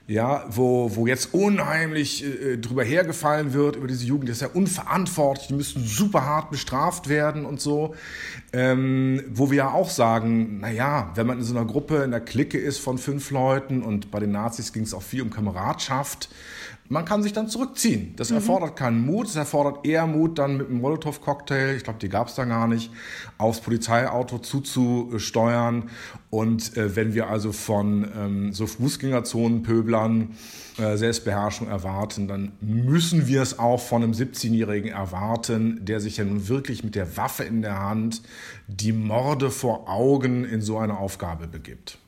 ja, 0.09 0.45
wo, 0.49 0.95
wo 0.95 1.07
jetzt 1.07 1.35
unheimlich 1.35 2.25
äh, 2.25 2.59
drüber 2.59 2.85
hergefallen 2.85 3.53
wird 3.53 3.75
über 3.75 3.89
diese 3.89 4.05
Jugend, 4.05 4.29
das 4.29 4.37
ist 4.37 4.43
ja 4.43 4.49
unverantwortlich, 4.49 5.49
die 5.49 5.55
müssen 5.55 5.85
super 5.85 6.25
hart 6.25 6.51
bestraft 6.51 7.09
werden 7.09 7.45
und 7.45 7.61
so. 7.61 7.95
Ähm, 8.53 9.25
wo 9.31 9.51
wir 9.51 9.57
ja 9.57 9.71
auch 9.73 9.91
sagen, 9.91 10.61
naja, 10.61 11.11
wenn 11.17 11.27
man 11.27 11.39
in 11.39 11.45
so 11.45 11.57
einer 11.57 11.67
Gruppe, 11.67 12.05
in 12.05 12.13
der 12.13 12.21
Clique 12.21 12.57
ist 12.57 12.79
von 12.79 12.99
fünf 12.99 13.33
Leuten 13.33 13.83
und 13.83 14.13
bei 14.13 14.21
den 14.21 14.31
Nazis 14.31 14.73
ging 14.73 14.85
es 14.85 14.95
auch 14.95 15.03
viel 15.03 15.23
um 15.23 15.31
Kameradschaft, 15.31 16.29
man 16.89 17.05
kann 17.05 17.23
sich 17.23 17.33
dann 17.33 17.49
zurückziehen. 17.49 18.15
Das 18.17 18.31
mhm. 18.31 18.37
erfordert 18.37 18.77
keinen 18.77 19.05
Mut, 19.05 19.27
es 19.27 19.37
erfordert 19.37 19.87
eher 19.87 20.07
Mut, 20.07 20.39
dann 20.39 20.57
mit 20.57 20.69
einem 20.69 20.81
Molotow-Cocktail, 20.81 21.77
ich 21.77 21.85
glaube, 21.85 21.99
die 21.99 22.09
gab 22.09 22.29
es 22.29 22.35
da 22.35 22.45
gar 22.45 22.69
nicht, 22.69 22.91
aufs 23.39 23.61
Polizeiauto 23.61 24.39
zuzusteuern. 24.39 25.91
Und 26.31 26.77
äh, 26.77 26.95
wenn 26.97 27.15
wir 27.15 27.29
also 27.29 27.53
von 27.53 28.07
ähm, 28.17 28.53
so 28.53 28.67
Fußgängerzonenpöblern 28.67 30.35
äh, 30.79 30.97
Selbstbeherrschung 30.97 31.69
erwarten, 31.69 32.29
dann 32.29 32.53
müssen 32.61 33.27
wir 33.27 33.43
es 33.43 33.59
auch 33.59 33.81
von 33.81 34.03
einem 34.03 34.13
17-Jährigen 34.13 34.91
erwarten, 34.91 35.85
der 35.85 36.01
sich 36.01 36.19
ja 36.19 36.25
nun 36.25 36.49
wirklich 36.49 36.85
mit 36.85 36.95
der 36.95 37.17
Waffe 37.17 37.45
in 37.45 37.63
der 37.63 37.81
Hand 37.81 38.23
die 38.67 38.93
Morde 38.93 39.51
vor 39.51 39.89
Augen 39.89 40.45
in 40.45 40.61
so 40.61 40.79
eine 40.79 40.99
Aufgabe 40.99 41.47
begibt. 41.47 41.99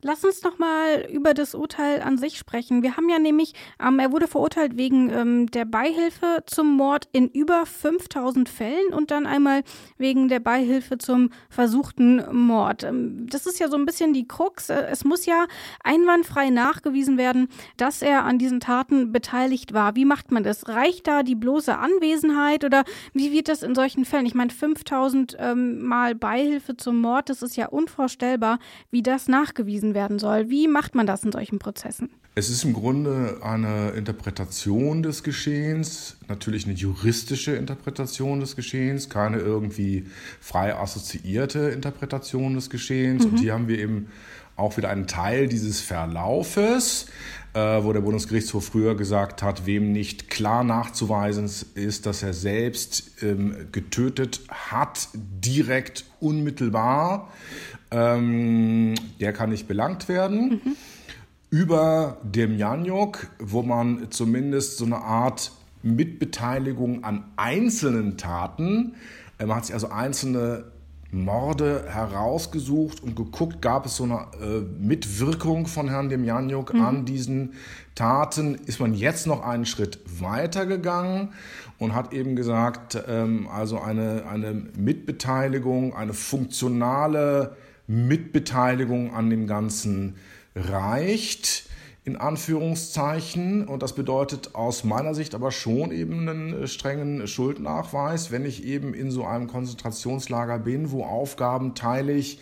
Lass 0.00 0.24
uns 0.24 0.44
noch 0.44 0.60
mal 0.60 1.08
über 1.10 1.34
das 1.34 1.56
Urteil 1.56 2.02
an 2.02 2.18
sich 2.18 2.38
sprechen. 2.38 2.84
Wir 2.84 2.96
haben 2.96 3.08
ja 3.08 3.18
nämlich, 3.18 3.54
ähm, 3.84 3.98
er 3.98 4.12
wurde 4.12 4.28
verurteilt 4.28 4.76
wegen 4.76 5.10
ähm, 5.10 5.50
der 5.50 5.64
Beihilfe 5.64 6.44
zum 6.46 6.76
Mord 6.76 7.08
in 7.10 7.26
über 7.26 7.66
5000 7.66 8.48
Fällen 8.48 8.92
und 8.92 9.10
dann 9.10 9.26
einmal 9.26 9.64
wegen 9.96 10.28
der 10.28 10.38
Beihilfe 10.38 10.98
zum 10.98 11.30
versuchten 11.50 12.22
Mord. 12.30 12.84
Ähm, 12.84 13.26
das 13.28 13.46
ist 13.46 13.58
ja 13.58 13.66
so 13.66 13.76
ein 13.76 13.86
bisschen 13.86 14.12
die 14.12 14.28
Krux. 14.28 14.70
Äh, 14.70 14.86
es 14.88 15.04
muss 15.04 15.26
ja 15.26 15.46
einwandfrei 15.82 16.50
nachgewiesen 16.50 17.18
werden, 17.18 17.48
dass 17.76 18.00
er 18.00 18.24
an 18.24 18.38
diesen 18.38 18.60
Taten 18.60 19.10
beteiligt 19.10 19.74
war. 19.74 19.96
Wie 19.96 20.04
macht 20.04 20.30
man 20.30 20.44
das? 20.44 20.68
Reicht 20.68 21.08
da 21.08 21.24
die 21.24 21.34
bloße 21.34 21.76
Anwesenheit 21.76 22.62
oder 22.62 22.84
wie 23.14 23.32
wird 23.32 23.48
das 23.48 23.64
in 23.64 23.74
solchen 23.74 24.04
Fällen? 24.04 24.26
Ich 24.26 24.36
meine, 24.36 24.50
5000 24.50 25.36
ähm, 25.40 25.82
Mal 25.82 26.14
Beihilfe 26.14 26.76
zum 26.76 27.00
Mord, 27.00 27.30
das 27.30 27.42
ist 27.42 27.56
ja 27.56 27.66
unvorstellbar, 27.66 28.60
wie 28.92 29.02
das 29.02 29.26
nachgewiesen 29.26 29.87
nachgewiesen 29.88 29.94
werden 29.94 30.18
soll. 30.18 30.50
Wie 30.50 30.68
macht 30.68 30.94
man 30.94 31.06
das 31.06 31.24
in 31.24 31.32
solchen 31.32 31.58
Prozessen? 31.58 32.10
Es 32.34 32.50
ist 32.50 32.64
im 32.64 32.72
Grunde 32.72 33.38
eine 33.42 33.90
Interpretation 33.90 35.02
des 35.02 35.22
Geschehens, 35.22 36.16
natürlich 36.28 36.66
eine 36.66 36.74
juristische 36.74 37.56
Interpretation 37.56 38.40
des 38.40 38.54
Geschehens, 38.54 39.08
keine 39.08 39.38
irgendwie 39.38 40.06
frei 40.40 40.74
assoziierte 40.74 41.70
Interpretation 41.70 42.54
des 42.54 42.70
Geschehens. 42.70 43.24
Mhm. 43.24 43.30
Und 43.30 43.38
hier 43.38 43.54
haben 43.54 43.68
wir 43.68 43.78
eben 43.78 44.08
auch 44.56 44.76
wieder 44.76 44.90
einen 44.90 45.06
Teil 45.06 45.48
dieses 45.48 45.80
Verlaufes, 45.80 47.06
äh, 47.54 47.82
wo 47.82 47.92
der 47.92 48.00
Bundesgerichtshof 48.00 48.66
früher 48.66 48.96
gesagt 48.96 49.42
hat, 49.42 49.66
wem 49.66 49.92
nicht 49.92 50.30
klar 50.30 50.64
nachzuweisen 50.64 51.50
ist, 51.74 52.06
dass 52.06 52.22
er 52.22 52.34
selbst 52.34 53.22
ähm, 53.22 53.68
getötet 53.72 54.42
hat, 54.48 55.08
direkt 55.14 56.04
unmittelbar 56.20 57.30
ähm, 57.90 58.94
der 59.20 59.32
kann 59.32 59.50
nicht 59.50 59.68
belangt 59.68 60.08
werden. 60.08 60.60
Mhm. 60.64 60.76
Über 61.50 62.18
dem 62.22 62.56
Janjuk, 62.56 63.28
wo 63.38 63.62
man 63.62 64.10
zumindest 64.10 64.76
so 64.76 64.84
eine 64.84 64.98
Art 64.98 65.52
Mitbeteiligung 65.82 67.04
an 67.04 67.24
einzelnen 67.36 68.18
Taten, 68.18 68.94
äh, 69.38 69.46
man 69.46 69.56
hat 69.56 69.66
sich 69.66 69.74
also 69.74 69.88
einzelne 69.88 70.64
Morde 71.10 71.86
herausgesucht 71.88 73.02
und 73.02 73.16
geguckt, 73.16 73.62
gab 73.62 73.86
es 73.86 73.96
so 73.96 74.04
eine 74.04 74.26
äh, 74.42 74.60
Mitwirkung 74.78 75.66
von 75.66 75.88
Herrn 75.88 76.10
Demjanjuk 76.10 76.74
mhm. 76.74 76.80
an 76.82 77.04
diesen 77.06 77.54
Taten, 77.94 78.56
ist 78.66 78.78
man 78.78 78.92
jetzt 78.92 79.26
noch 79.26 79.42
einen 79.42 79.64
Schritt 79.64 80.00
weiter 80.20 80.66
gegangen 80.66 81.30
und 81.78 81.94
hat 81.94 82.12
eben 82.12 82.36
gesagt, 82.36 83.02
ähm, 83.08 83.48
also 83.48 83.80
eine, 83.80 84.26
eine 84.26 84.52
Mitbeteiligung, 84.76 85.96
eine 85.96 86.12
funktionale 86.12 87.56
Mitbeteiligung 87.88 89.14
an 89.14 89.30
dem 89.30 89.46
Ganzen 89.46 90.16
reicht, 90.54 91.64
in 92.04 92.16
Anführungszeichen. 92.16 93.66
Und 93.66 93.82
das 93.82 93.94
bedeutet 93.94 94.54
aus 94.54 94.84
meiner 94.84 95.14
Sicht 95.14 95.34
aber 95.34 95.50
schon 95.50 95.90
eben 95.90 96.28
einen 96.28 96.62
äh, 96.62 96.66
strengen 96.66 97.26
Schuldnachweis, 97.26 98.30
wenn 98.30 98.44
ich 98.44 98.64
eben 98.64 98.94
in 98.94 99.10
so 99.10 99.24
einem 99.24 99.46
Konzentrationslager 99.46 100.58
bin, 100.58 100.90
wo 100.90 101.04
Aufgaben 101.04 101.74
teilig 101.74 102.40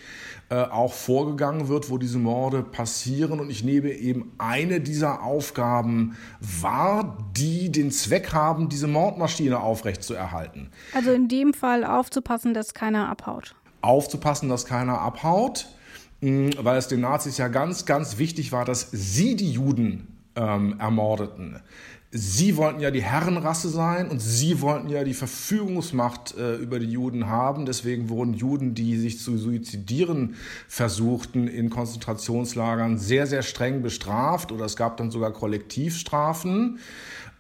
äh, 0.49 0.63
auch 0.63 0.93
vorgegangen 0.93 1.69
wird, 1.69 1.91
wo 1.91 1.99
diese 1.99 2.19
Morde 2.19 2.63
passieren 2.63 3.41
und 3.41 3.51
ich 3.51 3.65
nehme 3.65 3.91
eben 3.91 4.33
eine 4.39 4.81
dieser 4.81 5.23
Aufgaben 5.23 6.17
wahr, 6.41 7.19
die 7.37 7.73
den 7.73 7.91
Zweck 7.91 8.33
haben, 8.33 8.69
diese 8.69 8.87
Mordmaschine 8.87 9.59
aufrechtzuerhalten. 9.59 10.71
Also 10.95 11.11
in 11.11 11.27
dem 11.27 11.53
Fall 11.53 11.85
aufzupassen, 11.85 12.55
dass 12.55 12.75
keiner 12.75 13.09
abhaut 13.09 13.57
aufzupassen, 13.87 14.49
dass 14.49 14.67
keiner 14.67 15.01
abhaut, 15.01 15.69
mm, 16.21 16.51
weil 16.59 16.79
es 16.79 16.89
den 16.89 17.01
Nazis 17.01 17.39
ja 17.39 17.49
ganz, 17.49 17.87
ganz 17.87 18.19
wichtig 18.19 18.53
war, 18.53 18.65
dass 18.65 18.89
sie 18.93 19.37
die 19.37 19.53
Juden 19.53 20.09
ähm, 20.37 20.77
ermordeten. 20.79 21.61
Sie 22.13 22.57
wollten 22.57 22.81
ja 22.81 22.91
die 22.91 23.03
Herrenrasse 23.03 23.69
sein 23.69 24.09
und 24.09 24.21
sie 24.21 24.61
wollten 24.61 24.89
ja 24.89 25.03
die 25.03 25.13
Verfügungsmacht 25.13 26.37
äh, 26.39 26.55
über 26.55 26.79
die 26.79 26.87
Juden 26.87 27.27
haben. 27.27 27.67
Deswegen 27.67 28.09
wurden 28.09 28.33
Juden, 28.33 28.75
die 28.75 28.97
sich 28.97 29.19
zu 29.21 29.37
suizidieren 29.37 30.37
versuchten, 30.69 31.49
in 31.49 31.69
Konzentrationslagern 31.69 32.97
sehr, 32.97 33.27
sehr 33.27 33.43
streng 33.43 33.83
bestraft 33.83 34.53
oder 34.53 34.65
es 34.65 34.77
gab 34.77 34.97
dann 34.97 35.11
sogar 35.11 35.33
Kollektivstrafen. 35.33 36.79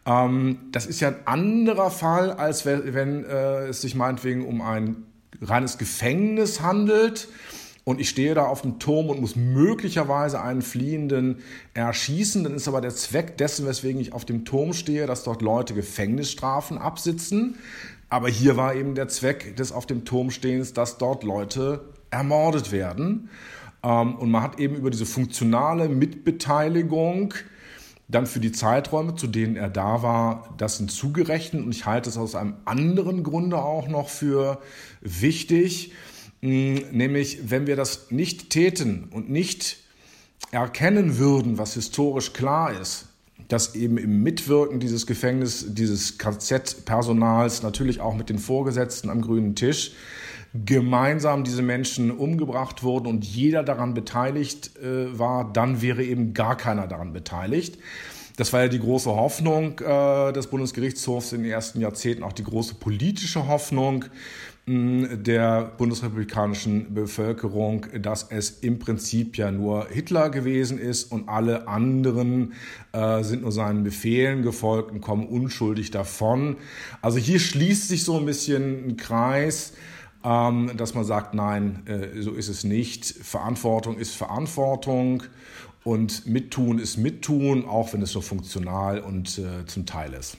Ähm, 0.05 0.59
das 0.73 0.87
ist 0.87 1.00
ja 1.00 1.09
ein 1.09 1.26
anderer 1.26 1.91
Fall, 1.91 2.33
als 2.33 2.67
wenn, 2.67 3.25
äh, 3.25 3.69
es 3.69 3.81
sich 3.83 3.95
meinetwegen 3.95 4.45
um 4.45 4.61
ein 4.61 5.05
reines 5.40 5.78
Gefängnis 5.78 6.61
handelt 6.61 7.28
und 7.85 8.00
ich 8.00 8.09
stehe 8.09 8.35
da 8.35 8.47
auf 8.47 8.62
dem 8.62 8.81
Turm 8.81 9.11
und 9.11 9.21
muss 9.21 9.37
möglicherweise 9.37 10.40
einen 10.43 10.61
Fliehenden 10.62 11.38
erschießen, 11.73 12.43
dann 12.43 12.55
ist 12.55 12.66
aber 12.66 12.81
der 12.81 12.90
Zweck 12.90 13.38
dessen, 13.38 13.64
weswegen 13.64 14.00
ich 14.00 14.12
auf 14.12 14.25
dem 14.25 14.45
Turm 14.45 14.73
stehe, 14.73 15.07
dass 15.07 15.23
dort 15.23 15.40
Leute 15.40 15.73
Gefängnisstrafen 15.73 16.78
absitzen. 16.78 17.55
Aber 18.09 18.28
hier 18.28 18.57
war 18.57 18.75
eben 18.75 18.97
der 18.97 19.07
Zweck 19.07 19.57
des 19.57 19.71
auf 19.71 19.87
dem 19.87 20.05
Turm 20.05 20.33
stehens, 20.33 20.73
dass 20.73 20.99
dort 20.99 21.23
Leute 21.23 21.85
ermordet 22.11 22.73
werden. 22.73 23.31
Ähm, 23.85 24.16
und 24.16 24.33
man 24.33 24.43
hat 24.43 24.59
eben 24.59 24.75
über 24.75 24.90
diese 24.90 25.07
funktionale 25.07 25.88
Mitbeteiligung 25.88 27.35
dann 28.09 28.27
für 28.27 28.41
die 28.41 28.53
Zeiträume, 28.53 29.17
zu 29.17 29.27
denen 29.27 29.57
er 29.57 29.69
da 29.69 30.03
war, 30.03 30.55
das 30.59 30.79
hinzugerechnet. 30.79 31.65
Und 31.65 31.73
ich 31.73 31.87
halte 31.87 32.09
es 32.09 32.17
aus 32.17 32.35
einem 32.35 32.55
anderen 32.65 33.23
Grunde 33.25 33.59
auch 33.59 33.89
noch 33.89 34.09
für 34.09 34.61
wichtig, 35.01 35.93
hm, 36.41 36.85
nämlich 36.93 37.51
wenn 37.51 37.67
wir 37.67 37.77
das 37.77 38.11
nicht 38.11 38.51
täten 38.51 39.09
und 39.11 39.31
nicht 39.31 39.79
erkennen 40.53 41.19
würden, 41.19 41.59
was 41.59 41.75
historisch 41.75 42.33
klar 42.33 42.79
ist, 42.81 43.07
dass 43.49 43.75
eben 43.75 43.99
im 43.99 44.23
Mitwirken 44.23 44.81
dieses 44.81 45.07
Gefängnis, 45.07 45.67
dieses 45.69 46.19
KZ-Personals, 46.19 47.63
natürlich 47.63 48.01
auch 48.01 48.15
mit 48.15 48.29
den 48.29 48.39
Vorgesetzten 48.39 49.11
am 49.11 49.21
grünen 49.21 49.55
Tisch, 49.55 49.93
gemeinsam 50.55 51.45
diese 51.45 51.62
Menschen 51.62 52.11
umgebracht 52.11 52.83
wurden 52.83 53.07
und 53.07 53.25
jeder 53.25 53.62
daran 53.62 53.95
beteiligt 53.95 54.76
äh, 54.79 55.19
war, 55.19 55.53
dann 55.53 55.83
wäre 55.83 56.05
eben 56.05 56.35
gar 56.35 56.57
keiner 56.57 56.87
daran 56.87 57.12
beteiligt. 57.12 57.79
Das 58.37 58.53
war 58.53 58.62
ja 58.62 58.69
die 58.69 58.81
große 58.81 59.11
Hoffnung 59.11 59.81
äh, 59.81 60.33
des 60.33 60.49
Bundesgerichtshofs 60.49 61.33
in 61.33 61.43
den 61.43 61.50
ersten 61.50 61.81
Jahrzehnten, 61.81 62.23
auch 62.23 62.35
die 62.35 62.45
große 62.45 62.75
politische 62.75 63.49
Hoffnung. 63.49 64.05
der 64.69 65.71
bundesrepublikanischen 65.79 66.93
Bevölkerung, 66.93 67.87
dass 68.03 68.26
es 68.31 68.50
im 68.50 68.81
Prinzip 68.81 69.38
ja 69.38 69.53
nur 69.53 69.87
Hitler 69.91 70.29
gewesen 70.29 70.81
ist 70.81 71.12
und 71.12 71.29
alle 71.29 71.69
anderen 71.69 72.55
äh, 72.91 73.23
sind 73.23 73.43
nur 73.43 73.53
seinen 73.53 73.85
Befehlen 73.85 74.43
gefolgt 74.43 74.91
und 74.91 75.00
kommen 75.00 75.29
unschuldig 75.29 75.93
davon. 75.93 76.57
Also 77.00 77.19
hier 77.19 77.38
schließt 77.38 77.87
sich 77.87 78.03
so 78.03 78.19
ein 78.19 78.26
bisschen 78.26 78.88
ein 78.88 78.97
Kreis, 78.97 79.75
dass 80.26 80.95
man 80.95 81.04
sagt, 81.04 81.35
nein, 81.35 81.85
äh, 81.87 82.21
so 82.21 82.33
ist 82.33 82.49
es 82.49 82.64
nicht. 82.64 83.04
Verantwortung 83.06 83.97
ist 83.97 84.14
Verantwortung 84.14 85.23
und 85.85 86.26
Mittun 86.26 86.80
ist 86.80 86.97
Mittun, 86.97 87.64
auch 87.64 87.92
wenn 87.92 88.02
es 88.02 88.11
so 88.11 88.21
funktional 88.21 88.99
und 88.99 89.38
äh, 89.38 89.66
zum 89.66 89.87
Teil 89.87 90.14
ist. 90.14 90.38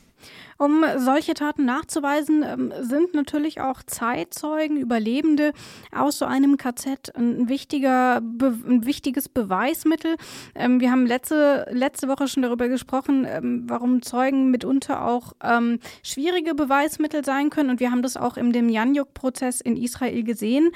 Um 0.57 0.83
solche 0.97 1.35
Taten 1.35 1.65
nachzuweisen, 1.65 2.43
ähm, 2.43 2.73
sind 2.81 3.13
natürlich 3.13 3.61
auch 3.61 3.83
Zeitzeugen, 3.83 4.77
Überlebende 4.77 5.53
aus 5.95 6.17
so 6.17 6.25
einem 6.25 6.57
KZ 6.57 7.15
ein, 7.15 7.47
wichtiger, 7.47 8.17
ein 8.17 8.85
wichtiges 8.85 9.29
Beweismittel. 9.29 10.15
Ähm, 10.55 10.79
wir 10.79 10.91
haben 10.91 11.05
letzte, 11.05 11.67
letzte 11.71 12.07
Woche 12.07 12.27
schon 12.27 12.41
darüber 12.41 12.67
gesprochen, 12.69 13.27
ähm, 13.29 13.63
warum 13.67 14.01
Zeugen 14.01 14.49
mitunter 14.51 15.05
auch 15.05 15.33
schwierige 16.03 16.55
Beweismittel 16.55 17.23
sein 17.23 17.49
können. 17.49 17.69
Und 17.69 17.79
wir 17.79 17.91
haben 17.91 18.01
das 18.01 18.17
auch 18.17 18.37
in 18.37 18.51
dem 18.51 18.69
Janjuk-Prozess 18.69 19.61
in 19.61 19.75
Israel 19.75 20.23
gesehen, 20.23 20.71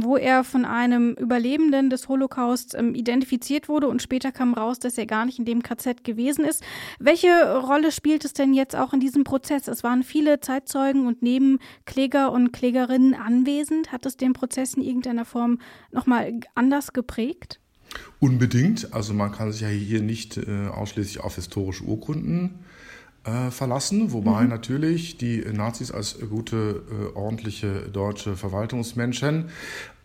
wo 0.00 0.16
er 0.16 0.44
von 0.44 0.64
einem 0.64 1.14
Überlebenden 1.14 1.90
des 1.90 2.08
Holocaust 2.08 2.74
identifiziert 2.74 3.68
wurde 3.68 3.88
und 3.88 4.02
später 4.02 4.32
kam 4.32 4.54
raus, 4.54 4.78
dass 4.78 4.98
er 4.98 5.06
gar 5.06 5.24
nicht 5.26 5.38
in 5.38 5.44
dem 5.44 5.62
KZ 5.62 6.04
gewesen 6.04 6.44
ist. 6.44 6.62
Welche 6.98 7.58
Rolle 7.58 7.92
spielt 7.92 8.24
es 8.24 8.32
denn 8.32 8.54
jetzt 8.54 8.76
auch 8.76 8.92
in 8.92 9.00
diesem 9.00 9.09
Prozess? 9.24 9.68
Es 9.68 9.82
waren 9.82 10.02
viele 10.02 10.40
Zeitzeugen 10.40 11.06
und 11.06 11.22
Nebenkläger 11.22 12.32
und 12.32 12.52
Klägerinnen 12.52 13.14
anwesend. 13.14 13.92
Hat 13.92 14.06
es 14.06 14.16
den 14.16 14.32
Prozess 14.32 14.74
in 14.74 14.82
irgendeiner 14.82 15.24
Form 15.24 15.58
nochmal 15.92 16.40
anders 16.54 16.92
geprägt? 16.92 17.60
Unbedingt. 18.18 18.92
Also 18.92 19.14
man 19.14 19.32
kann 19.32 19.52
sich 19.52 19.62
ja 19.62 19.68
hier 19.68 20.02
nicht 20.02 20.36
äh, 20.36 20.68
ausschließlich 20.68 21.20
auf 21.20 21.34
historische 21.36 21.84
Urkunden 21.84 22.60
äh, 23.24 23.50
verlassen, 23.50 24.12
wobei 24.12 24.44
mhm. 24.44 24.48
natürlich 24.48 25.18
die 25.18 25.44
Nazis 25.52 25.90
als 25.90 26.18
gute, 26.30 26.82
äh, 26.90 27.16
ordentliche 27.16 27.88
deutsche 27.92 28.36
Verwaltungsmenschen 28.36 29.50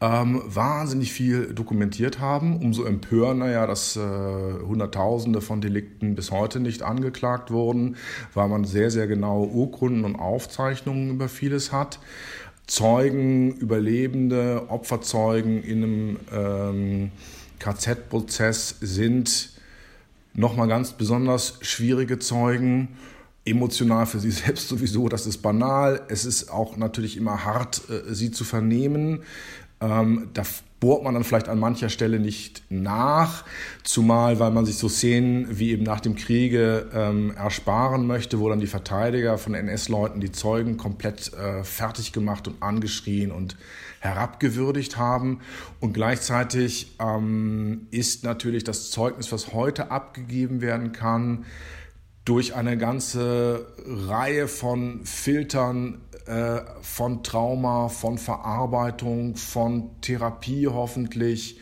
ähm, 0.01 0.41
wahnsinnig 0.45 1.13
viel 1.13 1.53
dokumentiert 1.53 2.19
haben. 2.19 2.57
Umso 2.57 2.83
empörender 2.83 3.49
ja, 3.49 3.65
dass 3.65 3.95
äh, 3.95 3.99
Hunderttausende 3.99 5.41
von 5.41 5.61
Delikten 5.61 6.15
bis 6.15 6.31
heute 6.31 6.59
nicht 6.59 6.83
angeklagt 6.83 7.51
wurden, 7.51 7.95
weil 8.33 8.47
man 8.49 8.65
sehr, 8.65 8.91
sehr 8.91 9.07
genaue 9.07 9.47
Urkunden 9.47 10.03
und 10.03 10.15
Aufzeichnungen 10.15 11.11
über 11.11 11.29
vieles 11.29 11.71
hat. 11.71 11.99
Zeugen, 12.67 13.53
Überlebende, 13.53 14.65
Opferzeugen 14.69 15.63
in 15.63 15.83
einem 15.83 16.19
ähm, 16.33 17.11
KZ-Prozess 17.59 18.77
sind 18.81 19.51
nochmal 20.33 20.67
ganz 20.67 20.93
besonders 20.93 21.59
schwierige 21.61 22.19
Zeugen. 22.19 22.89
Emotional 23.45 24.07
für 24.07 24.19
sie 24.19 24.31
selbst 24.31 24.67
sowieso, 24.67 25.07
das 25.07 25.27
ist 25.27 25.37
banal. 25.37 26.01
Es 26.09 26.25
ist 26.25 26.51
auch 26.51 26.75
natürlich 26.77 27.15
immer 27.15 27.45
hart, 27.45 27.83
äh, 27.89 28.13
sie 28.13 28.31
zu 28.31 28.43
vernehmen. 28.43 29.21
Ähm, 29.82 30.29
da 30.34 30.44
bohrt 30.79 31.03
man 31.03 31.13
dann 31.13 31.24
vielleicht 31.24 31.50
an 31.50 31.60
mancher 31.60 31.89
Stelle 31.89 32.20
nicht 32.20 32.63
nach, 32.70 33.44
zumal 33.84 34.39
weil 34.39 34.51
man 34.51 34.65
sich 34.65 34.77
so 34.77 34.88
Szenen 34.88 35.58
wie 35.58 35.72
eben 35.72 35.84
nach 35.84 36.00
dem 36.00 36.15
Kriege 36.15 36.89
ähm, 36.94 37.34
ersparen 37.36 38.05
möchte, 38.05 38.39
wo 38.39 38.50
dann 38.50 38.60
die 38.60 38.67
Verteidiger 38.67 39.38
von 39.38 39.53
NS-Leuten 39.53 40.20
die 40.20 40.32
Zeugen 40.32 40.77
komplett 40.77 41.34
äh, 41.34 41.63
fertig 41.63 42.13
gemacht 42.13 42.48
und 42.48 42.62
angeschrien 42.62 43.32
und 43.32 43.58
herabgewürdigt 44.00 44.98
haben. 44.98 45.39
Und 45.79 45.94
gleichzeitig 45.94 46.96
ähm, 47.00 47.88
ist 47.91 48.24
natürlich 48.24 48.63
das 48.63 48.91
Zeugnis, 48.91 49.32
was 49.32 49.53
heute 49.53 49.91
abgegeben 49.91 50.62
werden 50.62 50.91
kann, 50.91 51.46
durch 52.25 52.55
eine 52.55 52.77
ganze 52.77 53.67
Reihe 53.86 54.48
von 54.48 55.05
Filtern 55.05 56.01
äh, 56.25 56.62
von 56.82 57.24
Trauma, 57.24 57.88
von 57.88 58.17
Verarbeitung, 58.17 59.36
von 59.36 59.91
Therapie 60.01 60.67
hoffentlich, 60.67 61.60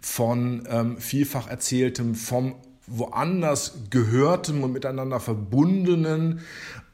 von 0.00 0.66
ähm, 0.70 0.98
vielfach 0.98 1.48
erzähltem, 1.48 2.14
vom 2.14 2.54
woanders 2.86 3.78
gehörtem 3.90 4.62
und 4.62 4.72
miteinander 4.72 5.18
verbundenen, 5.18 6.40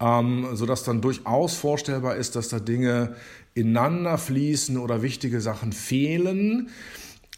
ähm, 0.00 0.48
sodass 0.54 0.84
dann 0.84 1.02
durchaus 1.02 1.54
vorstellbar 1.54 2.16
ist, 2.16 2.34
dass 2.34 2.48
da 2.48 2.60
Dinge 2.60 3.14
ineinander 3.52 4.16
fließen 4.16 4.78
oder 4.78 5.02
wichtige 5.02 5.42
Sachen 5.42 5.72
fehlen. 5.72 6.70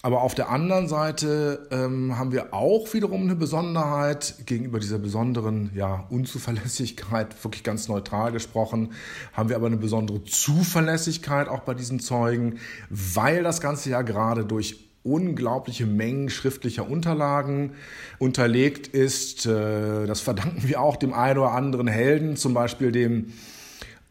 Aber 0.05 0.21
auf 0.21 0.35
der 0.35 0.51
anderen 0.51 0.87
Seite 0.87 1.67
ähm, 1.71 2.19
haben 2.19 2.31
wir 2.31 2.53
auch 2.53 2.93
wiederum 2.93 3.23
eine 3.23 3.37
Besonderheit 3.37 4.35
gegenüber 4.45 4.79
dieser 4.79 4.99
besonderen 4.99 5.71
ja, 5.75 6.05
Unzuverlässigkeit, 6.11 7.43
wirklich 7.43 7.63
ganz 7.63 7.89
neutral 7.89 8.31
gesprochen, 8.31 8.93
haben 9.33 9.49
wir 9.49 9.57
aber 9.57 9.69
eine 9.69 9.79
besondere 9.79 10.23
Zuverlässigkeit 10.25 11.49
auch 11.49 11.61
bei 11.61 11.73
diesen 11.73 12.01
Zeugen, 12.01 12.59
weil 12.91 13.43
das 13.43 13.63
Ganze 13.63 13.89
ja 13.89 14.03
gerade 14.03 14.45
durch 14.45 14.77
unglaubliche 15.05 15.87
Mengen 15.87 16.29
schriftlicher 16.29 16.87
Unterlagen 16.87 17.73
unterlegt 18.19 18.89
ist. 18.89 19.47
Äh, 19.47 20.05
das 20.05 20.21
verdanken 20.21 20.69
wir 20.69 20.83
auch 20.83 20.97
dem 20.97 21.15
einen 21.15 21.39
oder 21.39 21.53
anderen 21.53 21.89
Helden, 21.89 22.37
zum 22.37 22.53
Beispiel 22.53 22.93
dem 22.93 23.33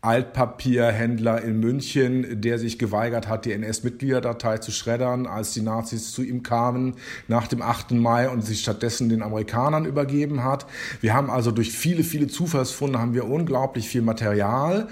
Altpapierhändler 0.04 1.42
in 1.42 1.62
München, 1.62 2.42
der 2.42 2.60
sich 2.60 2.78
geweigert 2.78 3.30
hat, 3.30 3.46
die 3.46 3.54
NS-Mitgliederdatei 3.54 4.58
zu 4.58 4.72
schreddern, 4.72 5.28
als 5.28 5.54
die 5.54 5.62
Nazis 5.62 6.12
zu 6.12 6.24
ihm 6.24 6.44
kamen 6.44 6.96
nach 7.30 7.48
dem 7.48 7.62
8. 7.62 7.92
Mai 7.92 8.30
und 8.30 8.44
sich 8.44 8.60
stattdessen 8.60 9.08
den 9.08 9.22
Amerikanern 9.22 9.86
übergeben 9.86 10.44
hat. 10.44 10.66
Wir 11.00 11.13
haben 11.13 11.30
also 11.30 11.52
durch 11.52 11.72
viele, 11.72 12.04
viele 12.04 12.28
Zufallsfunde 12.28 13.00
haben 13.00 13.13
wir 13.13 13.30
unglaublich 13.30 13.88
viel 13.88 14.02
Material 14.02 14.89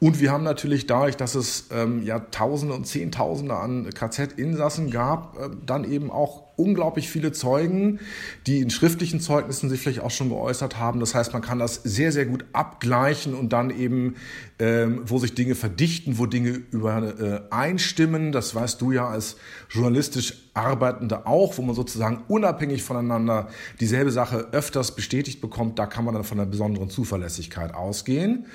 und 0.00 0.20
wir 0.20 0.32
haben 0.32 0.44
natürlich 0.44 0.86
dadurch, 0.86 1.18
dass 1.18 1.34
es 1.34 1.68
ähm, 1.70 2.02
ja 2.02 2.20
Tausende 2.20 2.74
und 2.74 2.86
Zehntausende 2.86 3.56
an 3.56 3.90
KZ-Insassen 3.90 4.90
gab, 4.90 5.36
äh, 5.36 5.50
dann 5.66 5.84
eben 5.84 6.10
auch 6.10 6.43
unglaublich 6.56 7.08
viele 7.08 7.32
Zeugen, 7.32 8.00
die 8.46 8.60
in 8.60 8.70
schriftlichen 8.70 9.20
Zeugnissen 9.20 9.68
sich 9.68 9.80
vielleicht 9.80 10.00
auch 10.00 10.10
schon 10.10 10.28
geäußert 10.28 10.78
haben. 10.78 11.00
Das 11.00 11.14
heißt, 11.14 11.32
man 11.32 11.42
kann 11.42 11.58
das 11.58 11.76
sehr, 11.84 12.12
sehr 12.12 12.26
gut 12.26 12.44
abgleichen 12.52 13.34
und 13.34 13.52
dann 13.52 13.70
eben, 13.70 14.16
ähm, 14.58 15.02
wo 15.04 15.18
sich 15.18 15.34
Dinge 15.34 15.54
verdichten, 15.54 16.18
wo 16.18 16.26
Dinge 16.26 16.50
übereinstimmen. 16.70 18.28
Äh, 18.28 18.32
das 18.32 18.54
weißt 18.54 18.80
du 18.80 18.92
ja 18.92 19.08
als 19.08 19.36
journalistisch 19.70 20.44
Arbeitende 20.54 21.26
auch, 21.26 21.58
wo 21.58 21.62
man 21.62 21.74
sozusagen 21.74 22.22
unabhängig 22.28 22.82
voneinander 22.82 23.48
dieselbe 23.80 24.12
Sache 24.12 24.48
öfters 24.52 24.94
bestätigt 24.94 25.40
bekommt. 25.40 25.78
Da 25.78 25.86
kann 25.86 26.04
man 26.04 26.14
dann 26.14 26.24
von 26.24 26.38
einer 26.38 26.48
besonderen 26.48 26.90
Zuverlässigkeit 26.90 27.74
ausgehen. 27.74 28.46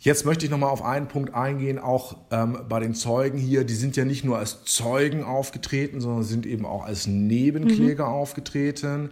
Jetzt 0.00 0.24
möchte 0.24 0.44
ich 0.44 0.50
nochmal 0.50 0.70
auf 0.70 0.84
einen 0.84 1.08
Punkt 1.08 1.34
eingehen, 1.34 1.80
auch 1.80 2.18
ähm, 2.30 2.56
bei 2.68 2.78
den 2.78 2.94
Zeugen 2.94 3.36
hier. 3.36 3.64
Die 3.64 3.74
sind 3.74 3.96
ja 3.96 4.04
nicht 4.04 4.24
nur 4.24 4.38
als 4.38 4.64
Zeugen 4.64 5.24
aufgetreten, 5.24 6.00
sondern 6.00 6.22
sind 6.22 6.46
eben 6.46 6.64
auch 6.64 6.84
als 6.84 7.08
Nebenkläger 7.08 8.06
mhm. 8.06 8.12
aufgetreten, 8.12 9.10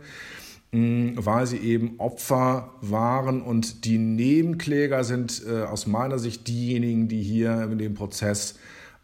mh, 0.70 0.78
mm, 0.80 1.12
weil 1.16 1.48
sie 1.48 1.56
eben 1.56 1.98
Opfer 1.98 2.70
waren. 2.82 3.42
Und 3.42 3.84
die 3.84 3.98
Nebenkläger 3.98 5.02
sind 5.02 5.42
äh, 5.44 5.62
aus 5.62 5.88
meiner 5.88 6.20
Sicht 6.20 6.46
diejenigen, 6.46 7.08
die 7.08 7.20
hier 7.20 7.62
in 7.64 7.78
dem 7.78 7.94
Prozess 7.94 8.56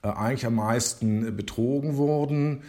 äh, 0.05 0.09
eigentlich 0.09 0.47
am 0.47 0.55
meisten 0.55 1.37
betrogen 1.37 1.97
wurden. 1.97 2.63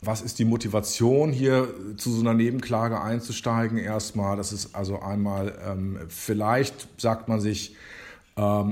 Was 0.00 0.22
ist 0.22 0.38
die 0.38 0.46
Motivation, 0.46 1.32
hier 1.32 1.68
zu 1.98 2.10
so 2.10 2.22
einer 2.22 2.32
Nebenklage 2.32 2.98
einzusteigen? 2.98 3.76
Erstmal, 3.76 4.38
das 4.38 4.54
ist 4.54 4.74
also 4.74 5.00
einmal, 5.00 5.58
ähm, 5.66 5.98
vielleicht 6.08 6.88
sagt 6.98 7.28
man 7.28 7.42
sich, 7.42 7.76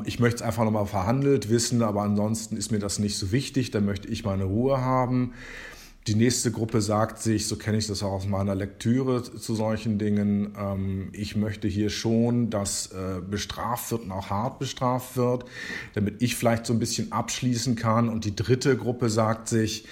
ich 0.04 0.18
möchte 0.18 0.36
es 0.36 0.42
einfach 0.42 0.64
nochmal 0.64 0.86
verhandelt 0.86 1.48
wissen, 1.48 1.82
aber 1.82 2.02
ansonsten 2.02 2.56
ist 2.56 2.72
mir 2.72 2.80
das 2.80 2.98
nicht 2.98 3.16
so 3.16 3.30
wichtig, 3.30 3.70
dann 3.70 3.84
möchte 3.84 4.08
ich 4.08 4.24
meine 4.24 4.42
Ruhe 4.42 4.80
haben. 4.80 5.34
Die 6.08 6.16
nächste 6.16 6.50
Gruppe 6.50 6.80
sagt 6.80 7.20
sich, 7.22 7.46
so 7.46 7.54
kenne 7.54 7.78
ich 7.78 7.86
das 7.86 8.02
auch 8.02 8.10
aus 8.10 8.26
meiner 8.26 8.56
Lektüre 8.56 9.22
zu 9.22 9.54
solchen 9.54 9.98
Dingen, 9.98 10.52
ähm, 10.58 11.10
ich 11.12 11.36
möchte 11.36 11.68
hier 11.68 11.90
schon, 11.90 12.50
dass 12.50 12.88
äh, 12.88 13.20
bestraft 13.20 13.92
wird 13.92 14.02
und 14.02 14.10
auch 14.10 14.28
hart 14.28 14.58
bestraft 14.58 15.16
wird, 15.16 15.44
damit 15.94 16.20
ich 16.20 16.34
vielleicht 16.34 16.66
so 16.66 16.72
ein 16.72 16.80
bisschen 16.80 17.12
abschließen 17.12 17.76
kann. 17.76 18.08
Und 18.08 18.24
die 18.24 18.34
dritte 18.34 18.76
Gruppe 18.76 19.10
sagt 19.10 19.46
sich, 19.46 19.84
ähm, 19.84 19.90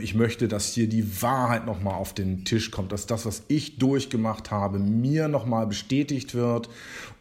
ich 0.00 0.14
möchte, 0.14 0.48
dass 0.48 0.72
hier 0.72 0.88
die 0.88 1.22
Wahrheit 1.22 1.64
nochmal 1.64 1.94
auf 1.94 2.12
den 2.12 2.44
Tisch 2.44 2.70
kommt, 2.70 2.90
dass 2.90 3.06
das, 3.06 3.24
was 3.24 3.44
ich 3.46 3.78
durchgemacht 3.78 4.50
habe, 4.50 4.78
mir 4.80 5.28
nochmal 5.28 5.66
bestätigt 5.66 6.34
wird 6.34 6.68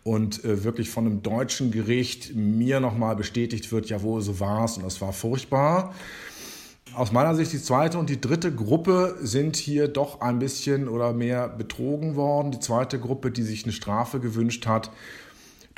und 0.04 0.44
äh, 0.44 0.64
wirklich 0.64 0.90
von 0.90 1.06
einem 1.06 1.22
deutschen 1.22 1.70
Gericht 1.70 2.36
mir 2.36 2.80
nochmal 2.80 3.16
bestätigt 3.16 3.72
wird, 3.72 3.90
jawohl, 3.90 4.22
so 4.22 4.40
war 4.40 4.66
es 4.66 4.78
und 4.78 4.84
das 4.84 5.00
war 5.00 5.14
furchtbar. 5.14 5.94
Aus 6.96 7.12
meiner 7.12 7.36
Sicht 7.36 7.54
die 7.54 7.62
zweite 7.62 8.00
und 8.00 8.10
die 8.10 8.20
dritte 8.20 8.52
Gruppe 8.52 9.16
sind 9.22 9.56
hier 9.56 9.88
doch 9.88 10.22
ein 10.22 10.40
bisschen 10.40 10.88
oder 10.88 11.14
mehr 11.14 11.48
betrogen 11.48 12.16
worden. 12.16 12.52
Die 12.52 12.60
zweite 12.60 13.00
Gruppe, 13.00 13.30
die 13.30 13.44
sich 13.44 13.64
eine 13.64 13.74
Strafe 13.74 14.20
gewünscht 14.20 14.66
hat, 14.66 14.90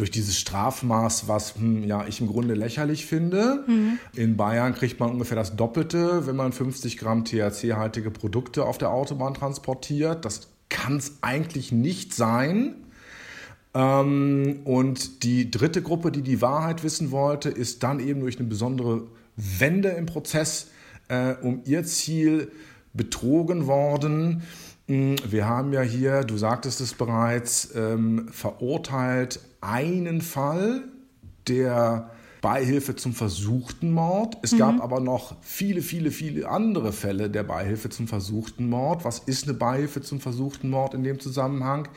durch 0.02 0.10
dieses 0.10 0.40
Strafmaß, 0.40 1.28
was 1.28 1.58
hm, 1.58 1.84
ja, 1.84 2.08
ich 2.08 2.22
im 2.22 2.28
Grunde 2.28 2.56
lächerlich 2.56 3.06
finde. 3.06 3.64
Mhm. 3.68 4.00
In 4.16 4.36
Bayern 4.36 4.74
kriegt 4.74 5.00
man 5.00 5.12
ungefähr 5.12 5.38
das 5.38 5.56
Doppelte, 5.56 6.26
wenn 6.26 6.36
man 6.36 6.54
50 6.54 6.98
Gramm 6.98 7.24
THC-haltige 7.24 8.10
Produkte 8.10 8.66
auf 8.66 8.80
der 8.80 8.90
Autobahn 8.90 9.36
transportiert. 9.36 10.26
Das 10.26 10.48
kann 10.70 10.98
es 10.98 11.20
eigentlich 11.22 11.72
nicht 11.72 12.16
sein. 12.16 12.78
Ähm, 13.76 14.62
und 14.64 15.22
die 15.22 15.52
dritte 15.52 15.84
Gruppe, 15.84 16.12
die 16.12 16.24
die 16.24 16.42
Wahrheit 16.42 16.84
wissen 16.84 17.12
wollte, 17.12 17.50
ist 17.50 17.84
dann 17.84 18.00
eben 18.00 18.22
durch 18.22 18.40
eine 18.40 18.48
besondere 18.48 19.04
Wende 19.36 19.90
im 19.90 20.08
Prozess 20.08 20.72
äh, 21.10 21.36
um 21.44 21.62
ihr 21.66 21.84
Ziel 21.84 22.52
betrogen 22.92 23.68
worden. 23.68 24.42
Hm, 24.88 25.18
wir 25.30 25.48
haben 25.48 25.74
ja 25.74 25.82
hier, 25.82 26.22
du 26.22 26.38
sagtest 26.38 26.82
es 26.82 26.96
bereits, 26.96 27.76
ähm, 27.76 28.30
verurteilt 28.32 29.40
einen 29.62 30.22
Fall 30.22 30.84
der 31.48 32.12
Beihilfe 32.42 32.96
zum 32.96 33.14
versuchten 33.14 33.92
Mord. 33.92 34.38
Es 34.42 34.54
mhm. 34.54 34.58
gab 34.58 34.82
aber 34.82 35.00
noch 35.00 35.36
viele, 35.42 35.82
viele, 35.82 36.12
viele 36.12 36.50
andere 36.50 36.92
Fälle 36.92 37.30
der 37.30 37.44
Beihilfe 37.44 37.90
zum 37.90 38.08
versuchten 38.08 38.68
Mord. 38.68 39.06
Was 39.06 39.20
ist 39.20 39.48
eine 39.48 39.54
Beihilfe 39.54 40.02
zum 40.02 40.20
versuchten 40.20 40.70
Mord 40.70 40.94
in 40.94 41.04
dem 41.04 41.20
Zusammenhang? 41.20 41.88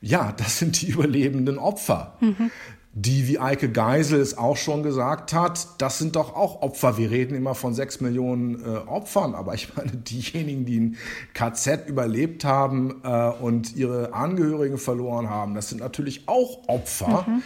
Ja, 0.00 0.32
das 0.32 0.58
sind 0.58 0.80
die 0.80 0.88
überlebenden 0.90 1.58
Opfer. 1.58 2.16
Mhm 2.20 2.50
die, 2.92 3.28
wie 3.28 3.38
Eike 3.38 3.70
Geisel 3.70 4.20
es 4.20 4.36
auch 4.36 4.56
schon 4.56 4.82
gesagt 4.82 5.32
hat, 5.32 5.68
das 5.78 5.98
sind 5.98 6.16
doch 6.16 6.34
auch 6.34 6.60
Opfer. 6.60 6.98
Wir 6.98 7.10
reden 7.10 7.36
immer 7.36 7.54
von 7.54 7.72
sechs 7.72 8.00
Millionen 8.00 8.64
äh, 8.64 8.78
Opfern, 8.78 9.34
aber 9.34 9.54
ich 9.54 9.76
meine, 9.76 9.92
diejenigen, 9.96 10.64
die 10.64 10.80
ein 10.80 10.96
KZ 11.32 11.88
überlebt 11.88 12.44
haben 12.44 13.00
äh, 13.04 13.30
und 13.30 13.76
ihre 13.76 14.12
Angehörigen 14.12 14.78
verloren 14.78 15.30
haben, 15.30 15.54
das 15.54 15.68
sind 15.68 15.80
natürlich 15.80 16.28
auch 16.28 16.68
Opfer. 16.68 17.26
Mhm. 17.28 17.42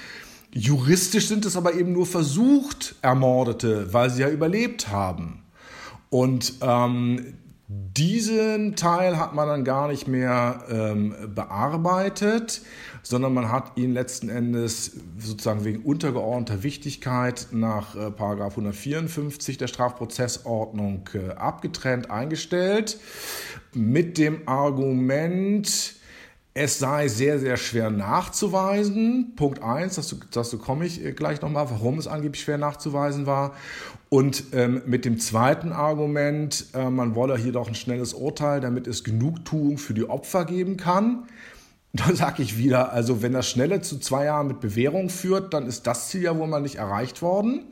Juristisch 0.52 1.28
sind 1.28 1.44
es 1.44 1.56
aber 1.56 1.74
eben 1.74 1.92
nur 1.92 2.06
versucht 2.06 2.94
Ermordete, 3.02 3.92
weil 3.92 4.08
sie 4.08 4.22
ja 4.22 4.30
überlebt 4.30 4.88
haben. 4.88 5.42
Und 6.08 6.54
ähm, 6.62 7.34
diesen 7.68 8.76
Teil 8.76 9.18
hat 9.18 9.34
man 9.34 9.48
dann 9.48 9.64
gar 9.64 9.88
nicht 9.88 10.06
mehr 10.06 10.64
ähm, 10.68 11.14
bearbeitet 11.34 12.62
sondern 13.04 13.34
man 13.34 13.52
hat 13.52 13.76
ihn 13.76 13.92
letzten 13.92 14.30
Endes 14.30 14.92
sozusagen 15.18 15.64
wegen 15.64 15.82
untergeordneter 15.82 16.62
Wichtigkeit 16.62 17.48
nach 17.52 17.94
äh, 17.94 18.10
154 18.18 19.58
der 19.58 19.66
Strafprozessordnung 19.68 21.08
äh, 21.12 21.32
abgetrennt 21.34 22.10
eingestellt 22.10 22.98
mit 23.74 24.16
dem 24.16 24.48
Argument, 24.48 25.94
es 26.54 26.78
sei 26.78 27.08
sehr, 27.08 27.38
sehr 27.40 27.56
schwer 27.56 27.90
nachzuweisen. 27.90 29.34
Punkt 29.36 29.62
eins, 29.62 29.96
dazu, 29.96 30.16
dazu 30.30 30.58
komme 30.58 30.86
ich 30.86 31.04
äh, 31.04 31.12
gleich 31.12 31.42
nochmal, 31.42 31.68
warum 31.70 31.98
es 31.98 32.06
angeblich 32.06 32.42
schwer 32.42 32.58
nachzuweisen 32.58 33.26
war. 33.26 33.54
Und 34.14 34.44
ähm, 34.52 34.80
mit 34.86 35.04
dem 35.04 35.18
zweiten 35.18 35.72
Argument, 35.72 36.66
äh, 36.72 36.88
man 36.88 37.16
wolle 37.16 37.36
hier 37.36 37.50
doch 37.50 37.66
ein 37.66 37.74
schnelles 37.74 38.14
Urteil, 38.14 38.60
damit 38.60 38.86
es 38.86 39.02
Genugtuung 39.02 39.76
für 39.76 39.92
die 39.92 40.08
Opfer 40.08 40.44
geben 40.44 40.76
kann. 40.76 41.24
Da 41.92 42.14
sage 42.14 42.42
ich 42.42 42.56
wieder, 42.58 42.92
also 42.92 43.22
wenn 43.22 43.32
das 43.32 43.48
Schnelle 43.48 43.80
zu 43.80 43.98
zwei 43.98 44.24
Jahren 44.24 44.48
mit 44.48 44.60
Bewährung 44.60 45.10
führt, 45.10 45.54
dann 45.54 45.66
ist 45.66 45.86
das 45.86 46.08
Ziel 46.08 46.22
ja 46.22 46.36
wohl 46.36 46.48
mal 46.48 46.60
nicht 46.60 46.76
erreicht 46.76 47.22
worden. 47.22 47.66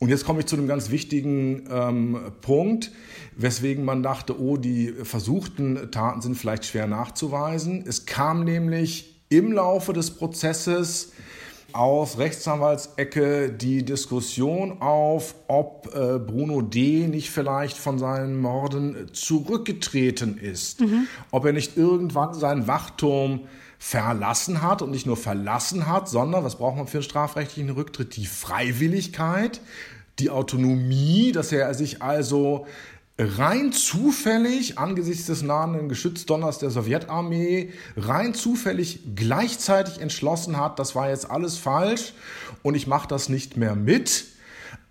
Und 0.00 0.08
jetzt 0.08 0.24
komme 0.24 0.40
ich 0.40 0.46
zu 0.46 0.56
einem 0.56 0.66
ganz 0.66 0.90
wichtigen 0.90 1.68
ähm, 1.70 2.18
Punkt, 2.42 2.92
weswegen 3.36 3.84
man 3.84 4.02
dachte, 4.02 4.40
oh, 4.40 4.56
die 4.56 4.92
versuchten 5.02 5.90
Taten 5.92 6.22
sind 6.22 6.36
vielleicht 6.36 6.64
schwer 6.64 6.88
nachzuweisen. 6.88 7.84
Es 7.86 8.04
kam 8.04 8.42
nämlich 8.44 9.16
im 9.28 9.52
Laufe 9.52 9.92
des 9.92 10.12
Prozesses 10.12 11.12
aus 11.76 12.18
Rechtsanwaltsecke 12.18 13.50
die 13.50 13.84
Diskussion 13.84 14.80
auf, 14.80 15.34
ob 15.46 15.94
äh, 15.94 16.18
Bruno 16.18 16.62
D. 16.62 17.06
nicht 17.06 17.30
vielleicht 17.30 17.76
von 17.76 17.98
seinen 17.98 18.40
Morden 18.40 19.10
zurückgetreten 19.12 20.38
ist. 20.38 20.80
Mhm. 20.80 21.06
Ob 21.30 21.44
er 21.44 21.52
nicht 21.52 21.76
irgendwann 21.76 22.34
seinen 22.34 22.66
Wachturm 22.66 23.40
verlassen 23.78 24.62
hat 24.62 24.80
und 24.80 24.90
nicht 24.90 25.06
nur 25.06 25.16
verlassen 25.16 25.86
hat, 25.86 26.08
sondern, 26.08 26.44
was 26.44 26.56
braucht 26.56 26.76
man 26.76 26.86
für 26.86 26.98
einen 26.98 27.04
strafrechtlichen 27.04 27.70
Rücktritt? 27.70 28.16
Die 28.16 28.26
Freiwilligkeit, 28.26 29.60
die 30.18 30.30
Autonomie, 30.30 31.32
dass 31.32 31.52
er 31.52 31.74
sich 31.74 32.00
also 32.02 32.66
rein 33.18 33.72
zufällig 33.72 34.78
angesichts 34.78 35.26
des 35.26 35.42
nahenden 35.42 35.88
Geschützdonners 35.88 36.58
der 36.58 36.70
Sowjetarmee 36.70 37.70
rein 37.96 38.34
zufällig 38.34 39.00
gleichzeitig 39.14 40.00
entschlossen 40.00 40.58
hat, 40.58 40.78
das 40.78 40.94
war 40.94 41.08
jetzt 41.08 41.30
alles 41.30 41.56
falsch 41.56 42.12
und 42.62 42.74
ich 42.74 42.86
mache 42.86 43.08
das 43.08 43.28
nicht 43.28 43.56
mehr 43.56 43.74
mit. 43.74 44.26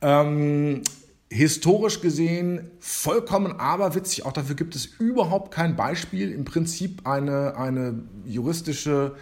Ähm, 0.01 0.81
historisch 1.29 2.01
gesehen 2.01 2.71
vollkommen 2.79 3.59
aberwitzig, 3.59 4.25
auch 4.25 4.33
dafür 4.33 4.55
gibt 4.55 4.75
es 4.75 4.85
überhaupt 4.85 5.51
kein 5.53 5.75
Beispiel. 5.75 6.31
Im 6.31 6.45
Prinzip 6.45 7.05
eine, 7.05 7.57
eine 7.57 8.03
juristische 8.25 9.15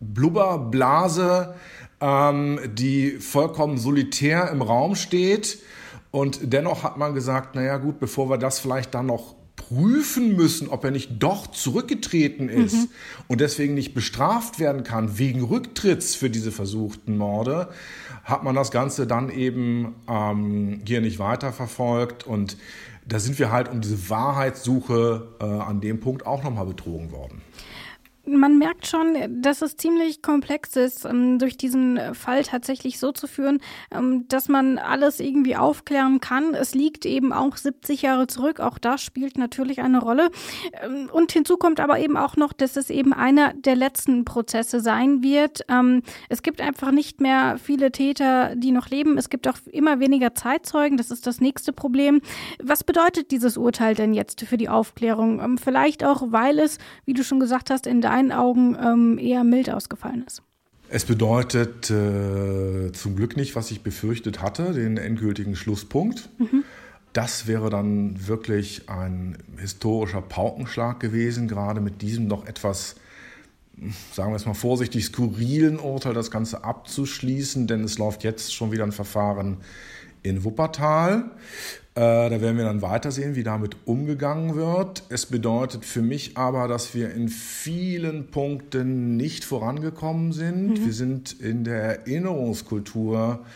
Blubberblase, 0.00 1.54
ähm, 2.00 2.60
die 2.74 3.12
vollkommen 3.12 3.78
solitär 3.78 4.50
im 4.50 4.62
Raum 4.62 4.94
steht 4.94 5.58
und 6.16 6.38
dennoch 6.50 6.82
hat 6.82 6.96
man 6.96 7.12
gesagt, 7.12 7.56
naja 7.56 7.76
gut, 7.76 8.00
bevor 8.00 8.30
wir 8.30 8.38
das 8.38 8.58
vielleicht 8.58 8.94
dann 8.94 9.04
noch 9.04 9.34
prüfen 9.54 10.34
müssen, 10.34 10.70
ob 10.70 10.82
er 10.82 10.90
nicht 10.90 11.22
doch 11.22 11.46
zurückgetreten 11.48 12.48
ist 12.48 12.72
mhm. 12.72 12.88
und 13.28 13.42
deswegen 13.42 13.74
nicht 13.74 13.92
bestraft 13.92 14.58
werden 14.58 14.82
kann 14.82 15.18
wegen 15.18 15.44
Rücktritts 15.44 16.14
für 16.14 16.30
diese 16.30 16.52
versuchten 16.52 17.18
Morde, 17.18 17.68
hat 18.24 18.44
man 18.44 18.54
das 18.54 18.70
Ganze 18.70 19.06
dann 19.06 19.28
eben 19.28 19.94
ähm, 20.08 20.80
hier 20.86 21.02
nicht 21.02 21.18
weiterverfolgt 21.18 22.26
und 22.26 22.56
da 23.06 23.18
sind 23.18 23.38
wir 23.38 23.52
halt 23.52 23.68
um 23.68 23.82
diese 23.82 24.08
Wahrheitssuche 24.08 25.28
äh, 25.38 25.44
an 25.44 25.82
dem 25.82 26.00
Punkt 26.00 26.24
auch 26.24 26.42
nochmal 26.42 26.64
betrogen 26.64 27.12
worden 27.12 27.42
man 28.26 28.58
merkt 28.58 28.86
schon, 28.86 29.16
dass 29.42 29.62
es 29.62 29.76
ziemlich 29.76 30.22
komplex 30.22 30.76
ist, 30.76 31.04
ähm, 31.04 31.38
durch 31.38 31.56
diesen 31.56 32.14
Fall 32.14 32.42
tatsächlich 32.42 32.98
so 32.98 33.12
zu 33.12 33.26
führen, 33.26 33.60
ähm, 33.90 34.26
dass 34.28 34.48
man 34.48 34.78
alles 34.78 35.20
irgendwie 35.20 35.56
aufklären 35.56 36.20
kann. 36.20 36.54
Es 36.54 36.74
liegt 36.74 37.06
eben 37.06 37.32
auch 37.32 37.56
70 37.56 38.02
Jahre 38.02 38.26
zurück. 38.26 38.60
Auch 38.60 38.78
das 38.78 39.02
spielt 39.02 39.38
natürlich 39.38 39.80
eine 39.80 40.00
Rolle. 40.00 40.30
Ähm, 40.82 41.08
und 41.12 41.32
hinzu 41.32 41.56
kommt 41.56 41.80
aber 41.80 41.98
eben 42.00 42.16
auch 42.16 42.36
noch, 42.36 42.52
dass 42.52 42.76
es 42.76 42.90
eben 42.90 43.12
einer 43.12 43.54
der 43.54 43.76
letzten 43.76 44.24
Prozesse 44.24 44.80
sein 44.80 45.22
wird. 45.22 45.64
Es 46.28 46.42
gibt 46.42 46.60
einfach 46.60 46.90
nicht 46.90 47.20
mehr 47.20 47.58
viele 47.62 47.92
Täter, 47.92 48.54
die 48.56 48.72
noch 48.72 48.88
leben. 48.88 49.18
Es 49.18 49.30
gibt 49.30 49.48
auch 49.48 49.56
immer 49.70 50.00
weniger 50.00 50.34
Zeitzeugen. 50.34 50.96
Das 50.96 51.10
ist 51.10 51.26
das 51.26 51.40
nächste 51.40 51.72
Problem. 51.72 52.20
Was 52.62 52.84
bedeutet 52.84 53.30
dieses 53.30 53.56
Urteil 53.56 53.94
denn 53.94 54.14
jetzt 54.14 54.42
für 54.42 54.56
die 54.56 54.68
Aufklärung? 54.68 55.58
Vielleicht 55.58 56.04
auch, 56.04 56.30
weil 56.30 56.58
es, 56.58 56.78
wie 57.04 57.14
du 57.14 57.24
schon 57.24 57.40
gesagt 57.40 57.70
hast, 57.70 57.86
in 57.86 58.00
der 58.00 58.15
deinen 58.16 58.32
Augen 58.32 58.76
ähm, 58.82 59.18
eher 59.18 59.44
mild 59.44 59.70
ausgefallen 59.70 60.24
ist? 60.26 60.42
Es 60.88 61.04
bedeutet 61.04 61.90
äh, 61.90 62.92
zum 62.92 63.16
Glück 63.16 63.36
nicht, 63.36 63.56
was 63.56 63.70
ich 63.70 63.82
befürchtet 63.82 64.40
hatte, 64.40 64.72
den 64.72 64.96
endgültigen 64.96 65.56
Schlusspunkt. 65.56 66.28
Mhm. 66.38 66.64
Das 67.12 67.46
wäre 67.46 67.70
dann 67.70 68.28
wirklich 68.28 68.88
ein 68.88 69.38
historischer 69.56 70.22
Paukenschlag 70.22 71.00
gewesen, 71.00 71.48
gerade 71.48 71.80
mit 71.80 72.02
diesem 72.02 72.28
noch 72.28 72.46
etwas, 72.46 72.96
sagen 74.12 74.32
wir 74.32 74.36
es 74.36 74.46
mal 74.46 74.54
vorsichtig, 74.54 75.06
skurrilen 75.06 75.78
Urteil 75.78 76.14
das 76.14 76.30
Ganze 76.30 76.62
abzuschließen, 76.62 77.66
denn 77.66 77.82
es 77.82 77.98
läuft 77.98 78.22
jetzt 78.22 78.54
schon 78.54 78.70
wieder 78.70 78.84
ein 78.84 78.92
Verfahren 78.92 79.58
in 80.22 80.44
Wuppertal. 80.44 81.30
Äh, 81.96 82.28
da 82.28 82.42
werden 82.42 82.58
wir 82.58 82.64
dann 82.64 82.82
weitersehen, 82.82 83.36
wie 83.36 83.42
damit 83.42 83.78
umgegangen 83.86 84.54
wird. 84.54 85.04
Es 85.08 85.24
bedeutet 85.24 85.82
für 85.86 86.02
mich 86.02 86.36
aber, 86.36 86.68
dass 86.68 86.94
wir 86.94 87.10
in 87.14 87.30
vielen 87.30 88.26
Punkten 88.26 89.16
nicht 89.16 89.46
vorangekommen 89.46 90.32
sind. 90.32 90.78
Mhm. 90.78 90.84
Wir 90.84 90.92
sind 90.92 91.40
in 91.40 91.64
der 91.64 92.00
Erinnerungskultur 92.00 93.46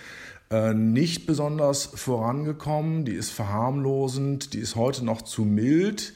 äh, 0.50 0.72
nicht 0.72 1.26
besonders 1.26 1.84
vorangekommen. 1.84 3.04
Die 3.04 3.12
ist 3.12 3.28
verharmlosend, 3.28 4.54
die 4.54 4.60
ist 4.60 4.74
heute 4.74 5.04
noch 5.04 5.20
zu 5.20 5.42
mild. 5.42 6.14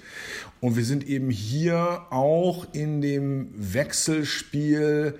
Und 0.61 0.77
wir 0.79 0.85
sind 0.87 1.07
eben 1.07 1.29
hier 1.29 2.07
auch 2.09 2.67
in 2.73 3.03
dem 3.03 3.51
Wechselspiel 3.55 5.19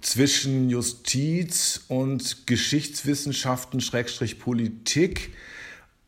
zwischen 0.00 0.70
Justiz 0.70 1.82
und 1.88 2.46
Geschichtswissenschaften, 2.46 3.82
Schrägstrich 3.82 4.38
Politik 4.38 5.30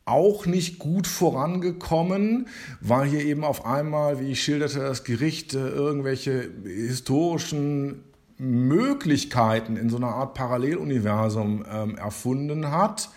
auch 0.06 0.46
nicht 0.46 0.78
gut 0.78 1.06
vorangekommen, 1.06 2.48
weil 2.80 3.08
hier 3.08 3.24
eben 3.24 3.44
auf 3.44 3.64
einmal, 3.64 4.20
wie 4.20 4.32
ich 4.32 4.42
schilderte, 4.42 4.80
das 4.80 5.04
Gericht 5.04 5.54
äh, 5.54 5.68
irgendwelche 5.68 6.50
historischen 6.64 8.04
Möglichkeiten 8.36 9.76
in 9.76 9.88
so 9.88 9.96
einer 9.96 10.08
Art 10.08 10.34
Paralleluniversum 10.34 11.64
ähm, 11.70 11.96
erfunden 11.96 12.70
hat 12.70 13.08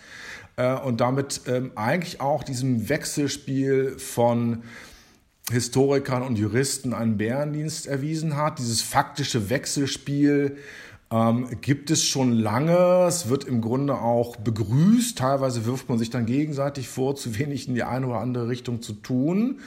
äh, 0.56 0.74
und 0.74 1.00
damit 1.00 1.42
ähm, 1.46 1.72
eigentlich 1.74 2.20
auch 2.20 2.42
diesem 2.42 2.88
Wechselspiel 2.88 3.98
von 3.98 4.62
Historikern 5.50 6.22
und 6.22 6.38
Juristen 6.38 6.92
einen 6.92 7.16
Bärendienst 7.16 7.86
erwiesen 7.86 8.36
hat, 8.36 8.58
dieses 8.58 8.82
faktische 8.82 9.50
Wechselspiel 9.50 10.58
Ähm, 11.10 11.48
gibt 11.62 11.90
es 11.90 12.04
schon 12.04 12.32
lange. 12.32 13.06
Es 13.06 13.30
wird 13.30 13.44
im 13.44 13.62
Grunde 13.62 13.94
auch 13.94 14.36
begrüßt. 14.36 15.16
Teilweise 15.16 15.64
wirft 15.64 15.88
man 15.88 15.98
sich 15.98 16.10
dann 16.10 16.26
gegenseitig 16.26 16.88
vor, 16.88 17.16
zu 17.16 17.38
wenig 17.38 17.66
in 17.66 17.74
die 17.74 17.82
eine 17.82 18.06
oder 18.06 18.18
andere 18.18 18.48
Richtung 18.48 18.82
zu 18.82 18.92
tun. 18.92 19.60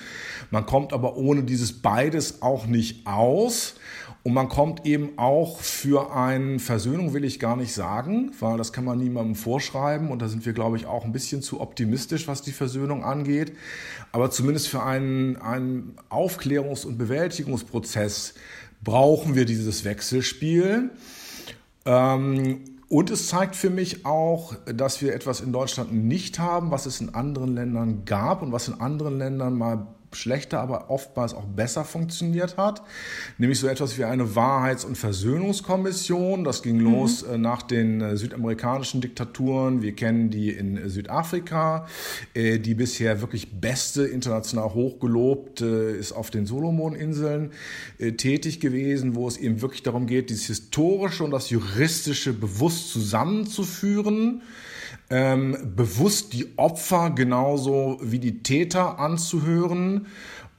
Man 0.51 0.67
kommt 0.67 0.93
aber 0.93 1.17
ohne 1.17 1.43
dieses 1.43 1.73
beides 1.73 2.43
auch 2.43 2.67
nicht 2.67 3.07
aus. 3.07 3.75
Und 4.23 4.33
man 4.33 4.49
kommt 4.49 4.85
eben 4.85 5.17
auch 5.17 5.61
für 5.61 6.15
eine 6.15 6.59
Versöhnung, 6.59 7.15
will 7.15 7.23
ich 7.23 7.39
gar 7.39 7.55
nicht 7.55 7.73
sagen, 7.73 8.31
weil 8.39 8.55
das 8.59 8.71
kann 8.71 8.85
man 8.85 8.99
niemandem 8.99 9.33
vorschreiben. 9.33 10.11
Und 10.11 10.21
da 10.21 10.27
sind 10.27 10.45
wir, 10.45 10.53
glaube 10.53 10.77
ich, 10.77 10.85
auch 10.85 11.05
ein 11.05 11.11
bisschen 11.11 11.41
zu 11.41 11.59
optimistisch, 11.59 12.27
was 12.27 12.43
die 12.43 12.51
Versöhnung 12.51 13.03
angeht. 13.03 13.53
Aber 14.11 14.29
zumindest 14.29 14.67
für 14.67 14.83
einen, 14.83 15.37
einen 15.37 15.95
Aufklärungs- 16.11 16.85
und 16.85 16.99
Bewältigungsprozess 16.99 18.35
brauchen 18.83 19.33
wir 19.33 19.45
dieses 19.45 19.85
Wechselspiel. 19.85 20.91
Ähm, 21.85 22.61
und 22.87 23.09
es 23.09 23.29
zeigt 23.29 23.55
für 23.55 23.69
mich 23.69 24.05
auch, 24.05 24.53
dass 24.65 25.01
wir 25.01 25.15
etwas 25.15 25.39
in 25.39 25.53
Deutschland 25.53 25.93
nicht 25.93 26.39
haben, 26.39 26.71
was 26.71 26.85
es 26.85 26.99
in 26.99 27.15
anderen 27.15 27.55
Ländern 27.55 28.03
gab 28.03 28.41
und 28.41 28.51
was 28.51 28.67
in 28.67 28.81
anderen 28.81 29.17
Ländern 29.17 29.57
mal 29.57 29.87
schlechter, 30.15 30.59
aber 30.59 30.89
oftmals 30.89 31.33
auch 31.33 31.45
besser 31.45 31.85
funktioniert 31.85 32.57
hat. 32.57 32.81
Nämlich 33.37 33.59
so 33.59 33.67
etwas 33.67 33.97
wie 33.97 34.03
eine 34.03 34.35
Wahrheits- 34.35 34.85
und 34.85 34.97
Versöhnungskommission. 34.97 36.43
Das 36.43 36.63
ging 36.63 36.77
mhm. 36.77 36.91
los 36.91 37.23
äh, 37.23 37.37
nach 37.37 37.61
den 37.61 38.01
äh, 38.01 38.17
südamerikanischen 38.17 39.01
Diktaturen. 39.01 39.81
Wir 39.81 39.95
kennen 39.95 40.29
die 40.29 40.49
in 40.49 40.89
Südafrika. 40.89 41.87
Äh, 42.33 42.59
die 42.59 42.73
bisher 42.73 43.21
wirklich 43.21 43.59
beste, 43.59 44.05
international 44.05 44.73
hochgelobt, 44.73 45.61
äh, 45.61 45.97
ist 45.97 46.11
auf 46.11 46.29
den 46.29 46.45
Solomoninseln 46.45 47.51
tätig 48.17 48.59
gewesen, 48.59 49.15
wo 49.15 49.27
es 49.27 49.37
eben 49.37 49.61
wirklich 49.61 49.83
darum 49.83 50.07
geht, 50.07 50.29
dieses 50.29 50.45
Historische 50.45 51.23
und 51.23 51.31
das 51.31 51.49
Juristische 51.49 52.33
bewusst 52.33 52.91
zusammenzuführen 52.91 54.41
ähm, 55.09 55.57
bewusst 55.75 56.33
die 56.33 56.57
Opfer 56.57 57.11
genauso 57.11 57.99
wie 58.01 58.19
die 58.19 58.43
Täter 58.43 58.99
anzuhören. 58.99 60.07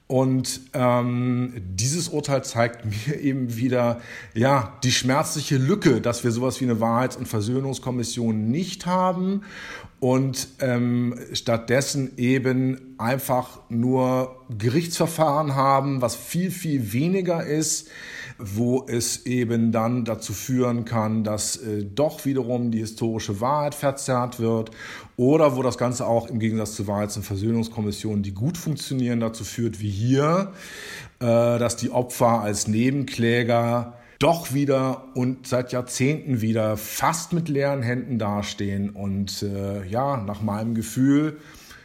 Und 0.07 0.61
ähm, 0.73 1.53
dieses 1.57 2.09
Urteil 2.09 2.43
zeigt 2.43 2.85
mir 3.07 3.19
eben 3.19 3.55
wieder, 3.55 4.01
ja, 4.33 4.77
die 4.83 4.91
schmerzliche 4.91 5.57
Lücke, 5.57 6.01
dass 6.01 6.23
wir 6.23 6.31
sowas 6.31 6.59
wie 6.61 6.65
eine 6.65 6.79
Wahrheits- 6.79 7.15
und 7.15 7.27
Versöhnungskommission 7.27 8.51
nicht 8.51 8.85
haben 8.85 9.41
und 10.03 10.49
ähm, 10.59 11.15
stattdessen 11.31 12.17
eben 12.17 12.95
einfach 12.97 13.61
nur 13.69 14.35
Gerichtsverfahren 14.49 15.55
haben, 15.55 16.01
was 16.01 16.13
viel, 16.13 16.51
viel 16.51 16.91
weniger 16.91 17.45
ist, 17.45 17.87
wo 18.37 18.85
es 18.85 19.25
eben 19.25 19.71
dann 19.71 20.03
dazu 20.03 20.33
führen 20.33 20.83
kann, 20.83 21.23
dass 21.23 21.55
äh, 21.55 21.85
doch 21.85 22.25
wiederum 22.25 22.69
die 22.69 22.79
historische 22.79 23.39
Wahrheit 23.39 23.75
verzerrt 23.75 24.41
wird 24.41 24.71
oder 25.15 25.55
wo 25.55 25.63
das 25.63 25.77
Ganze 25.77 26.05
auch 26.05 26.27
im 26.27 26.39
Gegensatz 26.39 26.75
zu 26.75 26.85
Wahrheits- 26.85 27.15
und 27.15 27.23
Versöhnungskommissionen, 27.23 28.23
die 28.23 28.33
gut 28.33 28.57
funktionieren, 28.57 29.21
dazu 29.21 29.45
führt, 29.45 29.79
wie 29.79 29.89
hier, 29.89 30.51
äh, 31.21 31.25
dass 31.25 31.77
die 31.77 31.91
Opfer 31.91 32.41
als 32.41 32.67
Nebenkläger 32.67 33.93
doch 34.19 34.53
wieder 34.53 35.15
und 35.15 35.47
seit 35.47 35.71
Jahrzehnten 35.71 36.41
wieder 36.41 36.77
fast 36.77 37.33
mit 37.33 37.49
leeren 37.49 37.81
Händen 37.81 38.19
dastehen. 38.19 38.89
Und 38.89 39.43
äh, 39.43 39.85
ja, 39.87 40.17
nach 40.17 40.41
meinem 40.41 40.75
Gefühl, 40.75 41.37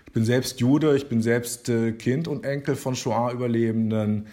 ich 0.07 0.13
bin 0.13 0.25
selbst 0.25 0.61
Jude, 0.61 0.97
ich 0.97 1.09
bin 1.09 1.23
selbst 1.23 1.69
äh, 1.69 1.93
Kind 1.93 2.29
und 2.29 2.45
Enkel 2.45 2.77
von 2.77 2.95
Shoah-Überlebenden. 2.95 4.27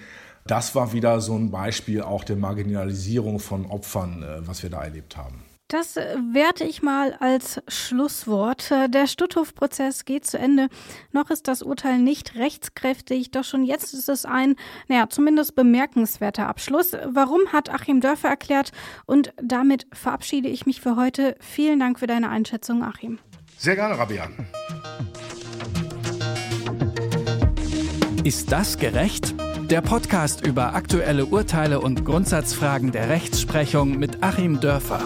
Das 0.48 0.76
war 0.76 0.94
wieder 0.94 1.22
so 1.22 1.36
ein 1.36 1.52
Beispiel 1.52 2.02
auch 2.02 2.24
der 2.24 2.36
Marginalisierung 2.36 3.40
von 3.40 3.66
Opfern, 3.66 4.24
äh, 4.24 4.48
was 4.48 4.62
wir 4.64 4.70
da 4.70 4.84
erlebt 4.84 5.18
haben. 5.18 5.45
Das 5.68 5.98
äh, 5.98 6.16
werte 6.32 6.64
ich 6.64 6.84
mal 6.84 7.14
als 7.14 7.60
Schlusswort. 7.68 8.70
Äh, 8.70 8.88
der 8.88 9.08
Stutthof-Prozess 9.08 10.06
geht 10.06 10.26
zu 10.28 10.38
Ende. 10.38 10.68
Noch 11.12 11.32
ist 11.32 11.48
das 11.48 11.64
Urteil 11.64 11.98
nicht 11.98 12.36
rechtskräftig, 12.36 13.32
doch 13.32 13.44
schon 13.44 13.64
jetzt 13.64 13.96
ist 13.96 14.08
es 14.08 14.26
ein, 14.26 14.56
naja, 14.88 15.10
zumindest 15.10 15.56
bemerkenswerter 15.56 16.48
Abschluss. 16.48 16.96
Warum 17.06 17.42
hat 17.52 17.72
Achim 17.72 18.00
Dörfer 18.00 18.30
erklärt? 18.30 18.74
Und 19.08 19.34
damit 19.42 19.88
verabschiede 19.92 20.50
ich 20.50 20.68
mich 20.68 20.82
für 20.82 20.98
heute. 20.98 21.36
Vielen 21.40 21.80
Dank 21.80 21.98
für 21.98 22.08
deine 22.08 22.30
Einschätzung, 22.30 22.84
Achim. 22.84 23.18
Sehr 23.58 23.76
gerne, 23.76 23.98
Rabia. 23.98 24.30
Ist 28.24 28.52
das 28.52 28.78
gerecht? 28.78 29.34
Der 29.72 29.82
Podcast 29.82 30.46
über 30.46 30.76
aktuelle 30.76 31.26
Urteile 31.26 31.82
und 31.82 32.06
Grundsatzfragen 32.06 32.92
der 32.92 33.10
Rechtsprechung 33.10 33.98
mit 33.98 34.22
Achim 34.22 34.60
Dörfer. 34.60 35.00